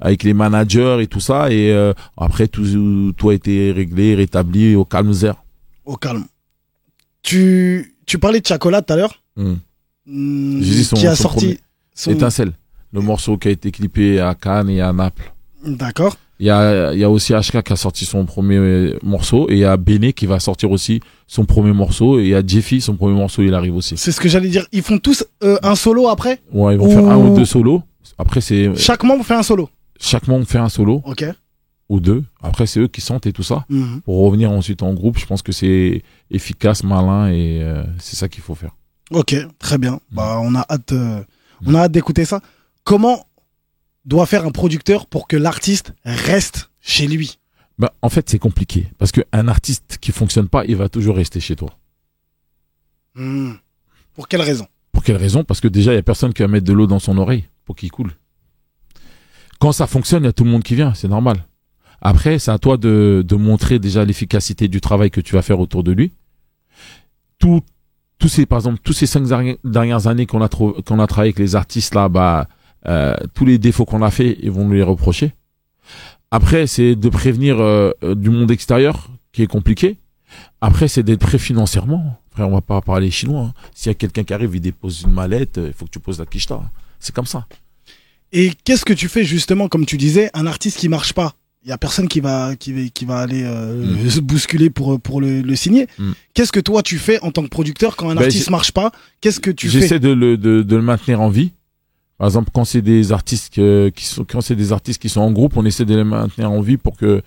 [0.00, 1.52] avec les managers et tout ça.
[1.52, 1.74] Et
[2.16, 5.36] après tout tout a été réglé, rétabli au calme zéro.
[5.90, 6.24] Au calme.
[7.22, 9.58] Tu, tu parlais de Chocolat tout à l'heure Hum.
[10.06, 11.58] Hmm, J'ai dit son- qui a son sorti
[11.94, 12.10] son...
[12.12, 12.52] Étincelle,
[12.92, 15.32] le morceau qui a été clippé à Cannes et à Naples.
[15.64, 16.16] D'accord.
[16.38, 19.58] Il y a, y a aussi HK qui a sorti son premier morceau et il
[19.58, 22.80] y a Bene qui va sortir aussi son premier morceau et il y a Jeffy,
[22.80, 23.96] son premier morceau, il arrive aussi.
[23.98, 24.66] C'est ce que j'allais dire.
[24.72, 27.44] Ils font tous euh, un solo après Ouais, ils vont Ou- faire un ou deux
[27.44, 27.82] solos.
[28.16, 29.68] Après, c'est Chaque membre fait un solo.
[30.00, 31.24] chaque membre fait un solo Ok.
[31.90, 32.24] Ou deux.
[32.40, 33.66] Après, c'est eux qui sentent et tout ça.
[33.68, 34.00] Mhm.
[34.02, 38.28] Pour revenir ensuite en groupe, je pense que c'est efficace, malin et euh, c'est ça
[38.28, 38.70] qu'il faut faire.
[39.10, 40.00] Ok, très bien.
[40.12, 41.22] Bah, on a hâte, euh,
[41.66, 42.40] on a hâte d'écouter ça.
[42.84, 43.26] Comment
[44.04, 47.40] doit faire un producteur pour que l'artiste reste chez lui?
[47.76, 51.40] Bah, en fait, c'est compliqué parce qu'un artiste qui fonctionne pas, il va toujours rester
[51.40, 51.70] chez toi.
[53.16, 53.54] Hmm.
[54.14, 54.68] Pour quelle raison?
[54.92, 55.42] Pour quelle raison?
[55.42, 57.46] Parce que déjà, il y a personne qui va mettre de l'eau dans son oreille
[57.64, 58.12] pour qu'il coule.
[59.58, 61.44] Quand ça fonctionne, il y a tout le monde qui vient, c'est normal.
[62.00, 65.60] Après, c'est à toi de, de montrer déjà l'efficacité du travail que tu vas faire
[65.60, 66.12] autour de lui.
[67.38, 67.60] Tout,
[68.18, 69.24] tous ces, par exemple, tous ces cinq
[69.64, 72.48] dernières- années qu'on a, qu'on a travaillé avec les artistes là, bah,
[72.86, 75.32] euh, tous les défauts qu'on a fait, ils vont nous les reprocher.
[76.30, 79.98] Après, c'est de prévenir euh, euh, du monde extérieur, qui est compliqué.
[80.60, 82.18] Après, c'est d'être prêt financièrement.
[82.30, 83.46] Frère, on va pas parler chinois.
[83.46, 83.54] hein.
[83.74, 86.20] S'il y a quelqu'un qui arrive, il dépose une mallette, il faut que tu poses
[86.20, 86.62] la quicheta.
[87.00, 87.46] C'est comme ça.
[88.32, 91.34] Et qu'est-ce que tu fais justement, comme tu disais, un artiste qui marche pas?
[91.62, 94.98] Il y a personne qui va qui va, qui va aller euh, se bousculer pour
[95.00, 95.88] pour le, le signer.
[95.98, 96.12] Mm.
[96.32, 98.92] Qu'est-ce que toi tu fais en tant que producteur quand un Ben, artiste marche pas?
[99.20, 99.80] Qu'est-ce que tu fais?
[99.80, 101.52] J'essaie de le, de, de le maintenir en vie.
[102.16, 105.20] Par exemple, quand c'est des artistes que- qui sont, quand c'est des artistes qui sont
[105.20, 107.22] en groupe, on essaie de les maintenir en vie pour que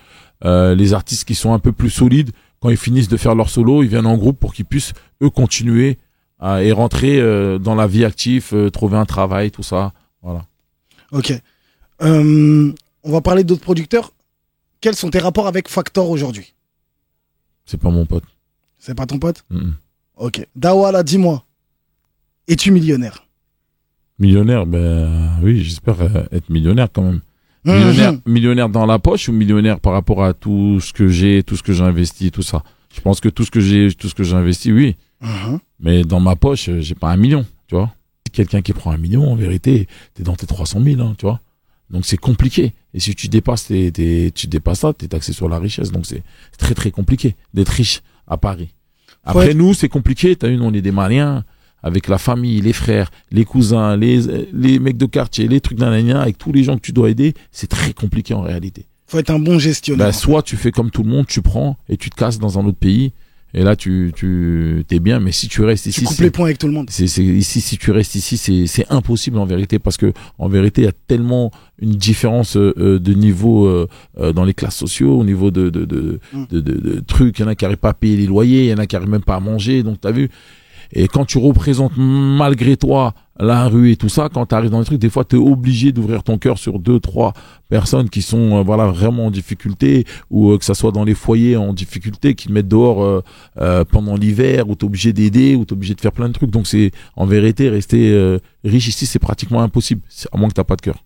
[0.45, 3.49] euh, les artistes qui sont un peu plus solides, quand ils finissent de faire leur
[3.49, 5.97] solo, ils viennent en groupe pour qu'ils puissent eux continuer
[6.39, 9.93] à, et rentrer euh, dans la vie active, euh, trouver un travail, tout ça.
[10.23, 10.45] Voilà.
[11.11, 11.33] Ok.
[12.01, 12.71] Euh,
[13.03, 14.11] on va parler d'autres producteurs.
[14.83, 16.53] Quels sont tes rapports avec Factor aujourd'hui?
[17.65, 18.25] C'est pas mon pote.
[18.77, 19.45] C'est pas ton pote?
[20.17, 20.45] Ok.
[20.57, 21.45] Dawala, dis-moi.
[22.49, 23.25] Es-tu millionnaire?
[24.19, 27.21] Millionnaire, ben oui, j'espère euh, être millionnaire quand même.
[27.63, 28.21] Millionnaire, Mhm.
[28.25, 31.63] millionnaire dans la poche ou millionnaire par rapport à tout ce que j'ai, tout ce
[31.63, 32.61] que j'ai investi, tout ça?
[32.93, 34.97] Je pense que tout ce que j'ai, tout ce que j'ai investi, oui.
[35.21, 35.59] Mhm.
[35.79, 37.93] Mais dans ma poche, euh, j'ai pas un million, tu vois.
[38.33, 41.39] Quelqu'un qui prend un million, en vérité, t'es dans tes 300 000, hein, tu vois.
[41.89, 42.73] Donc c'est compliqué.
[42.93, 45.91] Et si tu dépasses, tes, tes- tu dépasses ça, t'es taxé sur la richesse.
[45.91, 46.23] Donc c'est
[46.57, 48.69] très très compliqué d'être riche à Paris.
[49.23, 49.53] Après Ouais.
[49.53, 50.35] nous, c'est compliqué.
[50.35, 51.43] T'as nous, on est des Maliens
[51.81, 54.21] avec la famille, les frères, les cousins, les
[54.53, 57.33] les mecs de quartier, les trucs d'un avec tous les gens que tu dois aider.
[57.51, 58.85] C'est très compliqué en réalité.
[59.07, 60.07] Faut être un bon gestionnaire.
[60.07, 62.57] Bah, soit tu fais comme tout le monde, tu prends et tu te casses dans
[62.57, 63.11] un autre pays.
[63.55, 65.19] Et là, tu tu t'es bien.
[65.19, 66.87] Mais si tu restes tu ici, coupes c'est- les points avec tout le monde.
[66.89, 70.49] c'est c'est ici si tu restes ici c'est c'est impossible en vérité parce que en
[70.49, 73.87] vérité il y a tellement une différence euh, euh, de niveau euh,
[74.19, 76.45] euh, dans les classes sociaux au niveau de de de, Mm.
[76.49, 78.63] de, de- de trucs il y en a qui arrivent pas à payer les loyers
[78.63, 80.29] il y en a qui arrivent même pas à manger donc t'as vu
[80.95, 84.79] Et quand tu représentes malgré toi la rue et tout ça, quand tu arrives dans
[84.79, 87.33] les trucs, des fois tu es obligé d'ouvrir ton cœur sur deux, trois
[87.67, 91.15] personnes qui sont euh, voilà vraiment en difficulté ou euh, que ça soit dans les
[91.15, 93.23] foyers en difficulté, qui te mettent dehors
[93.57, 96.27] euh, pendant l'hiver ou tu es obligé d'aider ou tu es obligé de faire plein
[96.27, 96.51] de trucs.
[96.51, 100.01] Donc c'est en vérité rester riche ici, c'est pratiquement impossible,
[100.31, 101.03] à moins que t'as pas de cœur.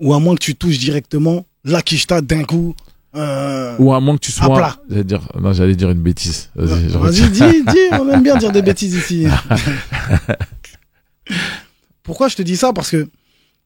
[0.00, 2.74] Ou à moins que tu touches directement la quicheta d'un coup.
[3.14, 3.76] Euh...
[3.78, 4.76] Ou à moins que tu À sois plat.
[4.88, 6.50] j'allais dire non, j'allais dire une bêtise.
[6.54, 9.26] Vas-y, dis, dis, on aime bien dire des bêtises ici.
[12.02, 12.72] Pourquoi je te dis ça?
[12.72, 13.08] Parce que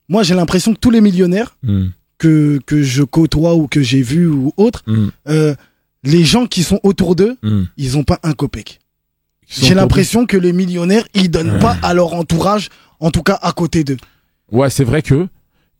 [0.08, 1.86] moi, j'ai l'impression que tous les millionnaires Hmm,
[2.18, 5.54] que, que je côtoie ou que j'ai vus ou autres, hmm, euh,
[6.02, 7.64] les gens qui sont autour d'eux, hmm.
[7.76, 8.80] ils ont pas un copec.
[9.48, 13.52] J'ai l'impression que les millionnaires, ils donnent pas à leur entourage, en tout cas à
[13.52, 13.96] côté d'eux.
[14.50, 15.28] Ouais, c'est vrai que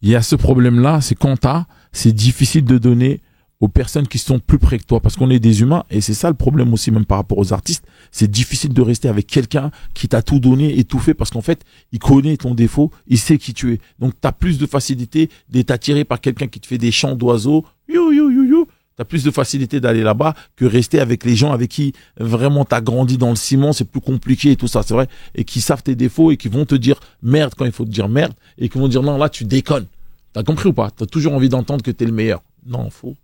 [0.02, 3.20] il y a ce problème-là, c'est quand t'as, c'est difficile de donner
[3.60, 6.14] aux personnes qui sont plus près que toi, parce qu'on est des humains, et c'est
[6.14, 9.70] ça le problème aussi, même par rapport aux artistes, c'est difficile de rester avec quelqu'un
[9.94, 13.18] qui t'a tout donné et tout fait, parce qu'en fait, il connaît ton défaut, il
[13.18, 13.80] sait qui tu es.
[13.98, 17.64] Donc t'as plus de facilité d'être attiré par quelqu'un qui te fait des chants d'oiseaux,
[17.88, 18.68] you, you, you, you.
[18.96, 22.80] T'as plus de facilité d'aller là-bas que rester avec les gens avec qui vraiment t'as
[22.80, 25.82] grandi dans le ciment, c'est plus compliqué et tout ça, c'est vrai, et qui savent
[25.82, 28.68] tes défauts et qui vont te dire merde quand il faut te dire merde, et
[28.68, 29.86] qui vont dire non là tu déconnes.
[30.32, 30.90] T'as compris ou pas?
[30.90, 32.42] T'as toujours envie d'entendre que t'es le meilleur.
[32.66, 33.16] Non, faux.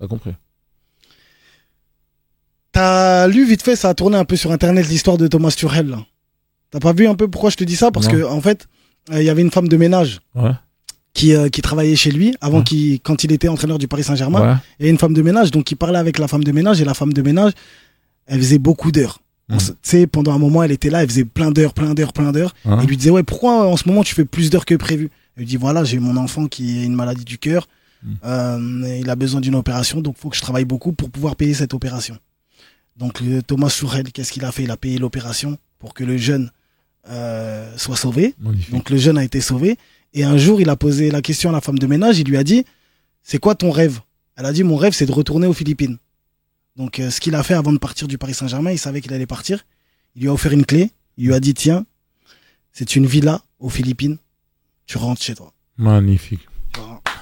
[0.00, 0.32] T'as compris
[2.72, 5.88] T'as lu vite fait, ça a tourné un peu sur internet l'histoire de Thomas Tuchel.
[5.88, 6.04] là.
[6.70, 7.92] T'as pas vu un peu pourquoi je te dis ça?
[7.92, 8.12] Parce Non.
[8.12, 8.66] que en fait,
[9.12, 10.50] euh, il y avait une femme de ménage Ouais.
[11.12, 12.64] qui, euh, qui travaillait chez lui avant Ouais.
[12.64, 14.54] qu'il, quand il était entraîneur du Paris Saint-Germain.
[14.54, 14.56] Ouais.
[14.80, 16.94] Et une femme de ménage, donc il parlait avec la femme de ménage et la
[16.94, 17.52] femme de ménage,
[18.26, 19.20] elle faisait beaucoup d'heures.
[19.58, 22.12] Se- Tu sais, pendant un moment, elle était là, elle faisait plein d'heures, plein d'heures,
[22.14, 22.54] plein d'heures.
[22.64, 25.10] Il lui disait, ouais, pourquoi en ce moment tu fais plus d'heures que prévu?
[25.36, 27.68] Elle lui dit, voilà, j'ai mon enfant qui a une maladie du cœur.
[28.24, 31.54] Euh, il a besoin d'une opération, donc faut que je travaille beaucoup pour pouvoir payer
[31.54, 32.18] cette opération.
[32.96, 34.64] Donc euh, Thomas Sourel, qu'est-ce qu'il a fait?
[34.64, 36.50] Il a payé l'opération pour que le jeune
[37.08, 38.34] euh, soit sauvé.
[38.38, 38.70] Magnifique.
[38.72, 39.76] Donc le jeune a été sauvé.
[40.12, 42.18] Et un jour, il a posé la question à la femme de ménage.
[42.18, 42.64] Il lui a dit,
[43.22, 44.00] c'est quoi ton rêve?
[44.36, 45.98] Elle a dit, mon rêve, c'est de retourner aux Philippines.
[46.76, 49.12] Donc euh, ce qu'il a fait avant de partir du Paris Saint-Germain, il savait qu'il
[49.12, 49.64] allait partir.
[50.14, 50.90] Il lui a offert une clé.
[51.16, 51.84] Il lui a dit, tiens,
[52.72, 54.18] c'est une villa aux Philippines.
[54.86, 55.52] Tu rentres chez toi.
[55.76, 56.46] Magnifique.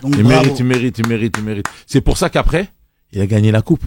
[0.02, 1.66] Donc Il mérite, il mérite, il mérite, il mérite.
[1.86, 2.68] C'est pour ça qu'après,
[3.12, 3.84] il a gagné la coupe.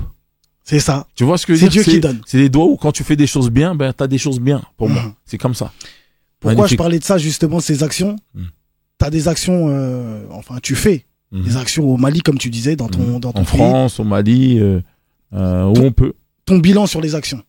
[0.63, 1.06] C'est ça.
[1.15, 1.84] Tu vois ce que je C'est veux dire?
[1.84, 2.21] Dieu qui donne.
[2.25, 4.63] C'est les doigts où quand tu fais des choses bien, ben t'as des choses bien.
[4.78, 5.13] Pour moi, Mhm.
[5.25, 5.71] c'est comme ça.
[6.39, 6.71] Pourquoi Magnifique.
[6.71, 8.15] je parlais de ça justement, ces actions?
[8.34, 8.43] Mm.
[8.97, 11.43] T'as des actions, euh, enfin tu fais Mhm.
[11.43, 13.19] des actions au Mali comme tu disais dans ton Mhm.
[13.19, 13.58] dans ton en pays.
[13.58, 14.80] France, au Mali, euh,
[15.34, 16.13] euh, où on peut.
[16.45, 17.41] Ton bilan sur les actions.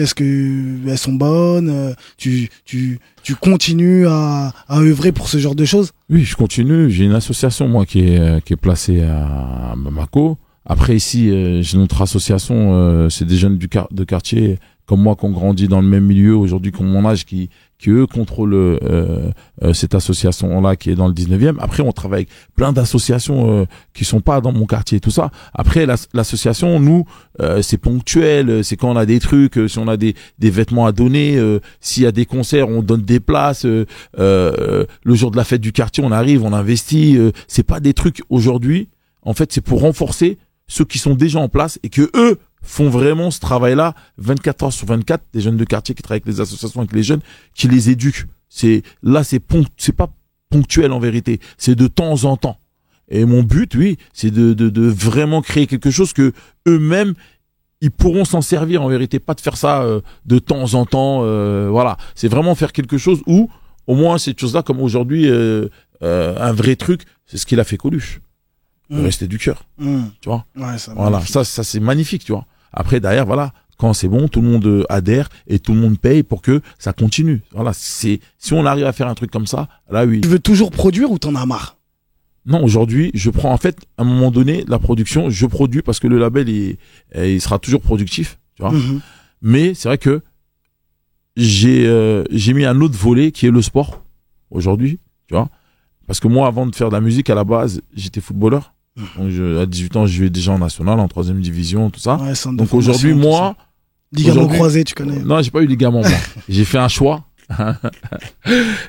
[0.00, 5.36] Qu'est-ce que elles sont bonnes euh, Tu tu tu continues à à œuvrer pour ce
[5.36, 5.92] genre de choses?
[6.08, 6.90] Oui, je continue.
[6.90, 10.38] J'ai une association moi qui est euh, qui est placée à Bamako.
[10.64, 13.10] Après ici, euh, j'ai notre association.
[13.10, 14.58] c'est des jeunes du de quartier
[14.90, 17.48] comme moi qui ont grandi dans le même milieu aujourd'hui, comme mon âge, qui
[17.78, 19.30] qui eux contrôlent euh,
[19.62, 21.54] euh, cette association là qui est dans le 19e.
[21.60, 25.12] Après, on travaille avec plein d'associations euh, qui sont pas dans mon quartier et tout
[25.12, 25.30] ça.
[25.54, 27.04] Après, l'as- l'association, nous,
[27.40, 28.50] euh, c'est ponctuel.
[28.50, 30.92] euh, C'est quand on a des trucs, euh, si on a des des vêtements à
[30.92, 31.38] donner,
[31.80, 33.64] s'il y a des concerts, on donne des places.
[33.64, 37.16] le jour de la fête du quartier, on arrive, on investit.
[37.46, 38.88] c'est pas des trucs aujourd'hui.
[39.22, 42.88] En fait, c'est pour renforcer ceux qui sont déjà en place et que eux font
[42.88, 45.24] vraiment ce travail-là 24 heures sur 24.
[45.32, 47.20] Des jeunes de quartier qui travaillent avec les associations, avec les jeunes,
[47.54, 48.26] qui les éduquent.
[48.48, 49.40] C'est là, c'est
[49.76, 50.10] c'est pas
[50.50, 51.40] ponctuel en vérité.
[51.56, 52.58] C'est de temps en temps.
[53.08, 56.32] Et mon but, oui, c'est de, de, de vraiment créer quelque chose que
[56.68, 57.14] eux-mêmes
[57.80, 61.20] ils pourront s'en servir en vérité, pas de faire ça euh, de temps en temps.
[61.24, 63.48] euh, voilà, c'est vraiment faire quelque chose où
[63.86, 65.68] au moins cette chose-là, comme aujourd'hui, euh,
[66.02, 68.20] euh, un vrai truc, c'est ce qu'il a fait Coluche.
[68.90, 69.00] Mm.
[69.02, 70.00] Rester du cœur, Mm.
[70.20, 70.44] tu vois.
[70.56, 71.32] Ouais, ça Voilà, magnifique.
[71.32, 72.44] ça, ça c'est magnifique, tu vois.
[72.72, 75.98] Après, derrière, voilà, quand c'est bon, tout le monde euh, adhère et tout le monde
[75.98, 77.40] paye pour que ça continue.
[77.52, 80.20] Voilà, c'est si on arrive à faire un truc comme ça, là oui.
[80.20, 81.76] Tu veux toujours produire ou t'en as marre?
[82.46, 86.00] Non, aujourd'hui, je prends en fait à un moment donné la production, je produis parce
[86.00, 86.76] que le label il,
[87.16, 88.72] il sera toujours productif, tu vois.
[88.72, 89.00] Mhm.
[89.42, 90.22] Mais c'est vrai que
[91.36, 94.02] j'ai euh, j'ai mis un autre volet qui est le sport
[94.50, 94.98] aujourd'hui,
[95.28, 95.48] tu vois.
[96.06, 98.74] Parce que moi, avant de faire de la musique, à la base, j'étais footballeur.
[99.00, 99.22] Mhm.
[99.24, 102.16] Donc, je, à 18 ans, je jouais déjà en national, en troisième division, tout ça.
[102.16, 103.56] Ouais, Donc aujourd'hui, moi,
[104.12, 105.18] ligament croisé, tu connais.
[105.18, 106.10] non, j'ai pas eu ligament, moi.
[106.48, 107.24] j'ai fait un choix.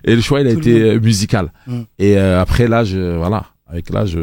[0.04, 1.52] et le choix, il a Tout été euh, musical.
[1.65, 1.82] Mm.
[1.97, 4.17] Et euh, après l'âge, euh, voilà, avec l'âge,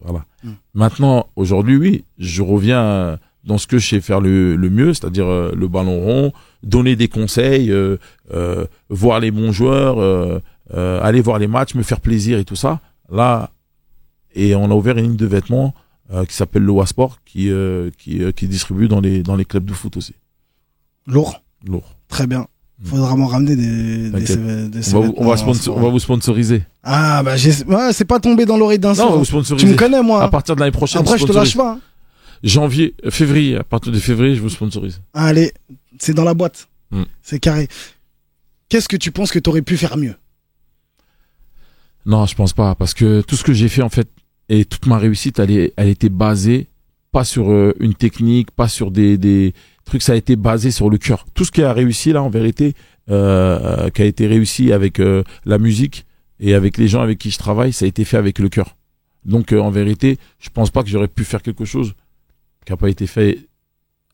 [0.00, 0.24] voilà.
[0.44, 0.50] Mm.
[0.74, 4.94] Maintenant, aujourd'hui, oui, je reviens euh, dans ce que je sais faire le, le mieux,
[4.94, 7.96] c'est-à-dire euh, le ballon rond, donner des conseils, euh,
[8.32, 10.40] euh, voir les bons joueurs, euh,
[10.74, 12.80] euh, aller voir les matchs, me faire plaisir et tout ça.
[13.10, 13.50] Là,
[14.34, 15.74] et on a ouvert une ligne de vêtements
[16.12, 19.44] euh, qui s'appelle le Wasport, qui euh, qui, euh, qui distribue dans les dans les
[19.44, 20.14] clubs de foot aussi.
[21.06, 21.42] Lourd.
[21.66, 21.96] Lourd.
[22.08, 22.46] Très bien.
[22.80, 22.86] Mm.
[22.86, 24.70] Faudra m'en ramener des, des, T'inquiète.
[24.70, 26.64] des On va, vous- on, va vêtements, sponsor- c'est on va vous sponsoriser.
[26.82, 29.66] Ah, bah, ouais, c'est pas tombé dans l'oreille d'un Non, on va vous Tu sponsoriser.
[29.66, 30.22] me connais, moi.
[30.22, 31.72] À partir de l'année prochaine, Après, je te lâche pas.
[31.74, 31.80] hein.
[32.42, 35.00] Janvier, euh, février, à partir de février, je vous sponsorise.
[35.14, 35.52] Allez,
[36.00, 36.68] c'est dans la boîte.
[36.90, 37.02] Mm.
[37.22, 37.68] C'est carré.
[38.68, 40.16] Qu'est-ce que tu penses que t'aurais pu faire mieux?
[42.04, 44.08] Non, je pense pas, parce que tout ce que j'ai fait en fait
[44.52, 46.66] et toute ma réussite, elle, est, elle était basée
[47.10, 49.54] pas sur euh, une technique, pas sur des, des
[49.86, 51.24] trucs, ça a été basé sur le cœur.
[51.32, 52.74] Tout ce qui a réussi là, en vérité,
[53.10, 56.04] euh, qui a été réussi avec euh, la musique
[56.38, 58.76] et avec les gens avec qui je travaille, ça a été fait avec le cœur.
[59.24, 61.94] Donc en vérité, je pense pas que j'aurais pu faire quelque chose
[62.66, 63.38] qui a pas été fait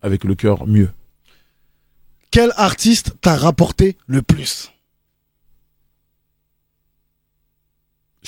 [0.03, 0.91] avec le cœur mieux.
[2.31, 4.71] Quel artiste t'a rapporté le plus?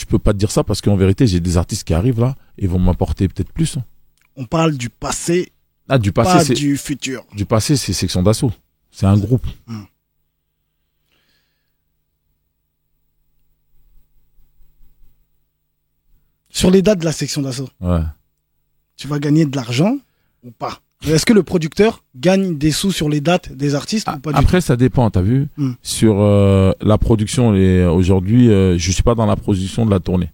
[0.01, 2.35] Je peux pas te dire ça parce qu'en vérité, j'ai des artistes qui arrivent là
[2.57, 3.77] et vont m'apporter peut-être plus.
[3.77, 3.85] hein.
[4.35, 5.53] On parle du passé,
[5.91, 7.23] Ah, du pas passé, c'est du futur.
[7.37, 8.51] du passé, c'est section d'assaut.
[8.91, 9.47] C'est un groupe.
[16.49, 18.01] Sur les dates de la section d'assaut, Ouais.
[18.97, 19.97] tu vas gagner de l'argent
[20.43, 20.81] ou pas?
[21.07, 24.37] Est-ce que le producteur gagne des sous sur les dates des artistes ou pas du
[24.37, 25.73] tout Après, ça dépend, t'as vu Hmm.
[25.83, 29.99] Sur euh, la production, et aujourd'hui, euh, je suis pas dans la production de la
[30.01, 30.31] tournée.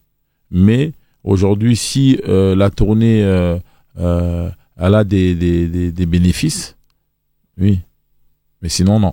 [0.51, 3.59] Mais aujourd'hui, si euh, la tournée, euh,
[3.99, 6.77] euh, elle a des, des, des, des bénéfices,
[7.59, 7.81] oui.
[8.61, 9.13] Mais sinon, non.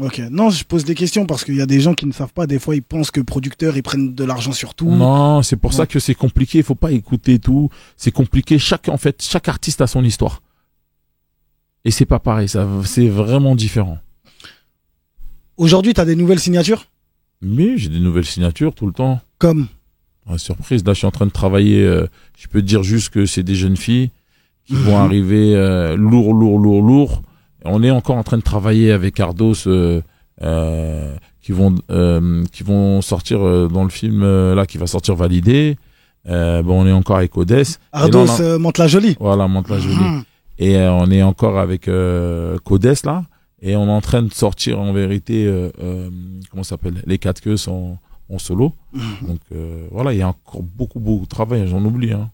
[0.00, 0.20] Ok.
[0.30, 2.46] Non, je pose des questions parce qu'il y a des gens qui ne savent pas.
[2.46, 4.90] Des fois, ils pensent que producteurs, ils prennent de l'argent sur tout.
[4.90, 6.58] Non, c'est pour ça que c'est compliqué.
[6.58, 7.68] Il faut pas écouter tout.
[7.96, 8.58] C'est compliqué.
[8.58, 10.42] Chaque, en fait, chaque artiste a son histoire.
[11.84, 12.48] Et c'est pas pareil.
[12.48, 13.98] Ça, c'est vraiment différent.
[15.56, 16.86] Aujourd'hui, tu as des nouvelles signatures?
[17.42, 19.20] Mais j'ai des nouvelles signatures tout le temps.
[19.38, 19.66] Comme?
[20.28, 22.06] Ouais, surprise, là je suis en train de travailler, euh,
[22.38, 24.10] je peux te dire juste que c'est des jeunes filles
[24.66, 24.80] qui Mhm.
[24.80, 27.22] vont arriver euh, lourd, lourd, lourd, lourd.
[27.66, 30.00] On est encore en train de travailler avec Ardos euh,
[30.40, 34.86] euh, qui vont euh, qui vont sortir euh, dans le film euh, là qui va
[34.86, 35.76] sortir validé.
[36.26, 37.78] Euh, bon, on est encore avec Odès.
[37.92, 38.40] Ardos, non.
[38.40, 39.16] euh, Mantes-la-Jolie.
[39.20, 39.96] Voilà, monte la jolie.
[40.58, 43.24] Et euh, on est encore avec euh, Codes là.
[43.60, 46.10] Et on est en train de sortir en vérité, euh,
[46.50, 47.02] comment ça s'appelle?
[47.06, 48.74] Les quatre queues en, en solo.
[48.92, 49.02] Mhm.
[49.28, 52.12] Donc euh, voilà, il y a encore beaucoup, beaucoup de travail, j'en oublie.
[52.12, 52.30] Hein.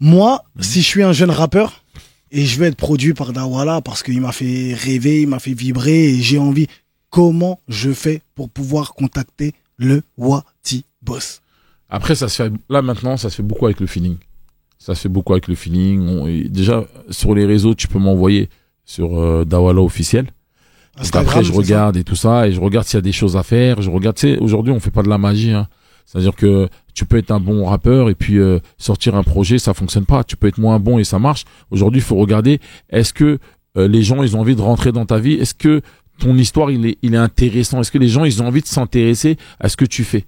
[0.00, 0.62] Moi, Mhm.
[0.62, 1.84] si je suis un jeune rappeur
[2.32, 5.54] et je vais être produit par Dawala parce qu'il m'a fait rêver, il m'a fait
[5.54, 6.66] vibrer et j'ai envie,
[7.08, 11.40] comment je fais pour pouvoir contacter le Wati Boss?
[11.88, 14.16] Après, ça se fait, là maintenant, ça se fait beaucoup avec le feeling.
[14.84, 16.06] Ça se fait beaucoup avec le feeling.
[16.06, 18.50] On- déjà, sur les réseaux, tu peux m'envoyer
[18.84, 20.24] sur euh, Dawala officiel.
[20.26, 20.32] Donc
[20.98, 23.34] Instagram, après, je regarde et tout ça, et je regarde s'il y a des choses
[23.34, 23.80] à faire.
[23.80, 25.52] Je regarde, tu sais, aujourd'hui, on fait pas de la magie.
[25.52, 25.68] Hein.
[26.04, 29.72] C'est-à-dire que tu peux être un bon rappeur et puis euh, sortir un projet, ça
[29.72, 30.22] fonctionne pas.
[30.22, 31.44] Tu peux être moins bon et ça marche.
[31.70, 33.38] Aujourd'hui, il faut regarder, est-ce que
[33.78, 35.32] euh, les gens, ils ont envie de rentrer dans ta vie?
[35.32, 35.80] Est-ce que
[36.18, 37.80] ton histoire, il est, il est intéressant?
[37.80, 40.26] Est-ce que les gens, ils ont envie de s'intéresser à ce que tu fais?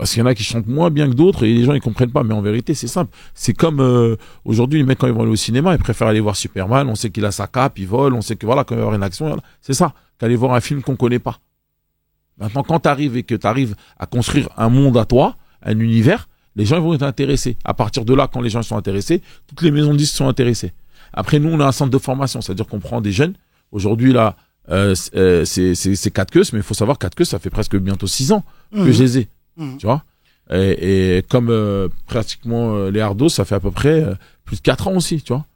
[0.00, 1.80] Parce qu'il y en a qui chantent moins bien que d'autres et les gens, ils
[1.82, 2.22] comprennent pas.
[2.22, 3.14] Mais en vérité, c'est simple.
[3.34, 6.20] C'est comme euh, aujourd'hui, les mecs, quand ils vont aller au cinéma, ils préfèrent aller
[6.20, 6.88] voir Superman.
[6.88, 8.14] On sait qu'il a sa cape, il vole.
[8.14, 9.42] On sait que voilà, quand il va y avoir une action, voilà.
[9.60, 11.38] c'est ça qu'aller voir un film qu'on connaît pas.
[12.38, 15.78] Maintenant, quand tu arrives et que tu arrives à construire un monde à toi, un
[15.78, 17.58] univers, les gens ils vont être intéressés.
[17.64, 20.28] À partir de là, quand les gens sont intéressés, toutes les maisons de disques sont
[20.28, 20.72] intéressées.
[21.12, 23.34] Après, nous, on a un centre de formation, c'est-à-dire qu'on prend des jeunes.
[23.70, 24.36] Aujourd'hui, là,
[24.70, 27.38] euh, c'est- euh, c'est c'est- c'est quatre queues, mais il faut savoir quatre queues, ça
[27.38, 28.92] fait presque bientôt six ans que Mhm.
[28.92, 29.28] je les ai,
[29.60, 29.76] Mhm.
[29.78, 30.04] tu vois?
[30.52, 34.56] Et, et comme euh, pratiquement euh, les Hardos, ça fait à peu près euh, plus
[34.56, 35.46] de quatre ans aussi, tu vois.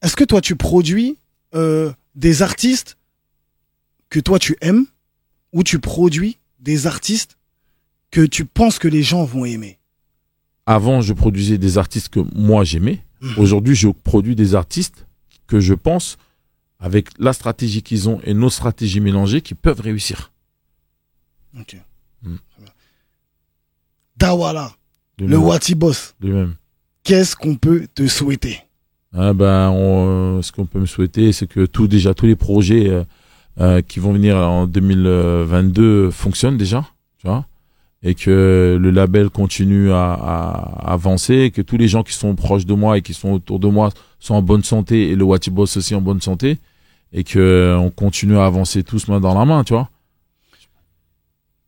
[0.00, 1.18] Est-ce que toi, tu produis
[1.54, 2.96] euh, des artistes
[4.08, 4.86] que toi, tu aimes
[5.52, 7.36] ou tu produis des artistes
[8.10, 9.78] que tu penses que les gens vont aimer?
[10.66, 13.04] Avant, je produisais des artistes que moi j'aimais.
[13.20, 13.34] Mhm.
[13.38, 15.06] Aujourd'hui, je produis des artistes
[15.46, 16.16] que je pense,
[16.78, 20.32] avec la stratégie qu'ils ont et nos stratégies mélangées, qui peuvent réussir.
[21.58, 21.76] Ok.
[22.22, 22.38] Mhm.
[24.16, 24.72] Dawala,
[25.18, 25.46] De le même.
[25.46, 26.54] Wati Boss, De même.
[27.02, 28.60] qu'est-ce qu'on peut te souhaiter?
[29.16, 32.36] Ah ben, on- euh, ce qu'on peut me souhaiter, c'est que tout déjà tous les
[32.36, 33.04] projets euh,
[33.60, 36.84] euh, qui vont venir en 2022 fonctionnent déjà,
[37.18, 37.46] tu vois,
[38.02, 42.66] et que le label continue à, à avancer, que tous les gens qui sont proches
[42.66, 45.50] de moi et qui sont autour de moi sont en bonne santé et le Wati
[45.50, 46.58] Boss aussi en bonne santé,
[47.12, 49.88] et que on continue à avancer tous main dans la main, tu vois?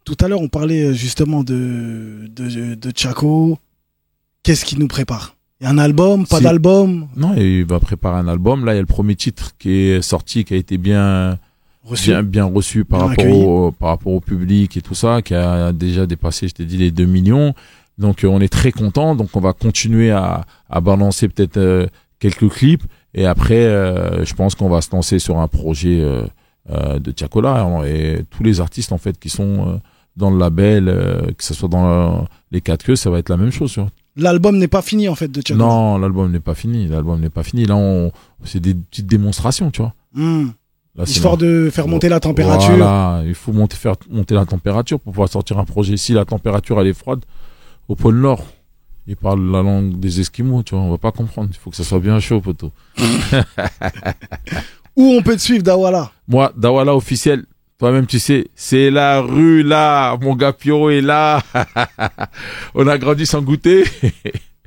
[0.06, 3.58] Tout à l'heure, on parlait euh, justement de, de, de Chaco.
[4.44, 5.34] Qu'est-ce qui nous prépare?
[5.60, 7.08] Un album, pas d'album?
[7.16, 8.64] Non, il va préparer un album.
[8.64, 11.38] Là, il y a le premier titre qui est sorti, qui a été bien
[11.82, 15.22] reçu bien, bien reçu par Bien rapport, au, par rapport au public et tout ça,
[15.22, 17.54] qui a déjà dépassé, je t'ai dit, les 2 millions.
[17.98, 19.16] Donc euh, on est très content.
[19.16, 21.86] Donc on va continuer à, à balancer peut-être euh,
[22.20, 22.84] quelques clips.
[23.14, 26.00] Et après, euh, je pense qu'on va se lancer sur un projet
[26.70, 29.76] euh, de Tiakola et tous les artistes en fait qui sont euh,
[30.16, 33.28] dans le label, euh, que ce soit dans euh, les quatre queues, ça va être
[33.28, 33.78] la même chose.
[34.16, 35.56] L'album n'est pas fini en fait de Tchèque.
[35.56, 36.86] Non, l'album n'est pas fini.
[36.86, 37.66] L'album n'est pas fini.
[37.66, 38.12] Là, on,
[38.44, 39.92] c'est des petites démonstrations, tu vois.
[40.14, 42.70] Là, c'est Histoire de faire monter la température.
[42.70, 45.98] Voilà, il faut monter, faire monter la température pour pouvoir sortir un projet.
[45.98, 47.20] Si la température elle est froide,
[47.88, 48.42] au pôle Nord,
[49.06, 51.50] ils parlent la langue des Esquimaux, tu vois, on va pas comprendre.
[51.52, 52.72] Il faut que ça soit bien chaud, poteau.
[54.96, 56.10] Où on peut te suivre, Dawala?
[56.26, 57.44] Moi, Dawala officiel,
[57.78, 61.42] toi-même tu sais, c'est la rue là, mon gars Pierrot est là.
[62.74, 63.84] on a grandi sans goûter.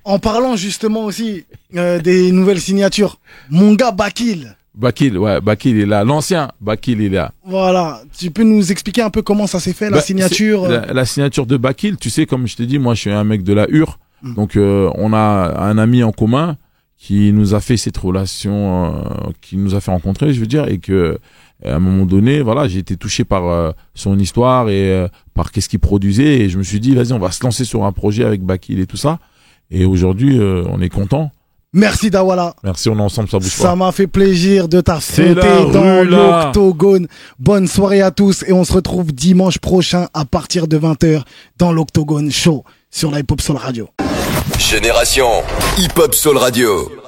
[0.03, 1.45] En parlant justement aussi
[1.75, 4.55] euh, des nouvelles signatures, mon gars Bakil.
[4.75, 6.03] Bakil, ouais, Bakil est là.
[6.03, 7.31] L'ancien Bakil est là.
[7.43, 10.81] Voilà, tu peux nous expliquer un peu comment ça s'est fait, la Bah, signature euh,
[10.85, 13.23] la, la signature de Bakil, tu sais, comme je t'ai dit, moi je suis un
[13.23, 13.99] mec de la Hure.
[14.21, 14.35] Mm.
[14.35, 16.57] Donc euh, on a un ami en commun
[16.97, 20.67] qui nous a fait cette relation, euh, qui nous a fait rencontrer, je veux dire,
[20.67, 21.17] et que
[21.65, 25.51] à un moment donné, voilà, j'ai été touché par euh, son histoire et euh, par
[25.51, 27.91] qu'est-ce qu'il produisait, et je me suis dit, vas-y, on va se lancer sur un
[27.91, 29.19] projet avec Bakil et tout ça.
[29.71, 31.31] Et aujourd'hui, euh, on est content.
[31.71, 32.55] Merci Dawala.
[32.63, 33.75] Merci, on est ensemble, ça bouge Ça pas.
[33.75, 37.07] m'a fait plaisir de t'affronter dans l'Octogone.
[37.37, 41.21] Bonne soirée à tous et on se retrouve dimanche prochain à partir de 20h
[41.59, 43.87] dans l'Octogone Show sur la Hip Hop Soul Radio.
[44.57, 45.27] Génération
[45.77, 46.98] Hip Hop Soul Radio.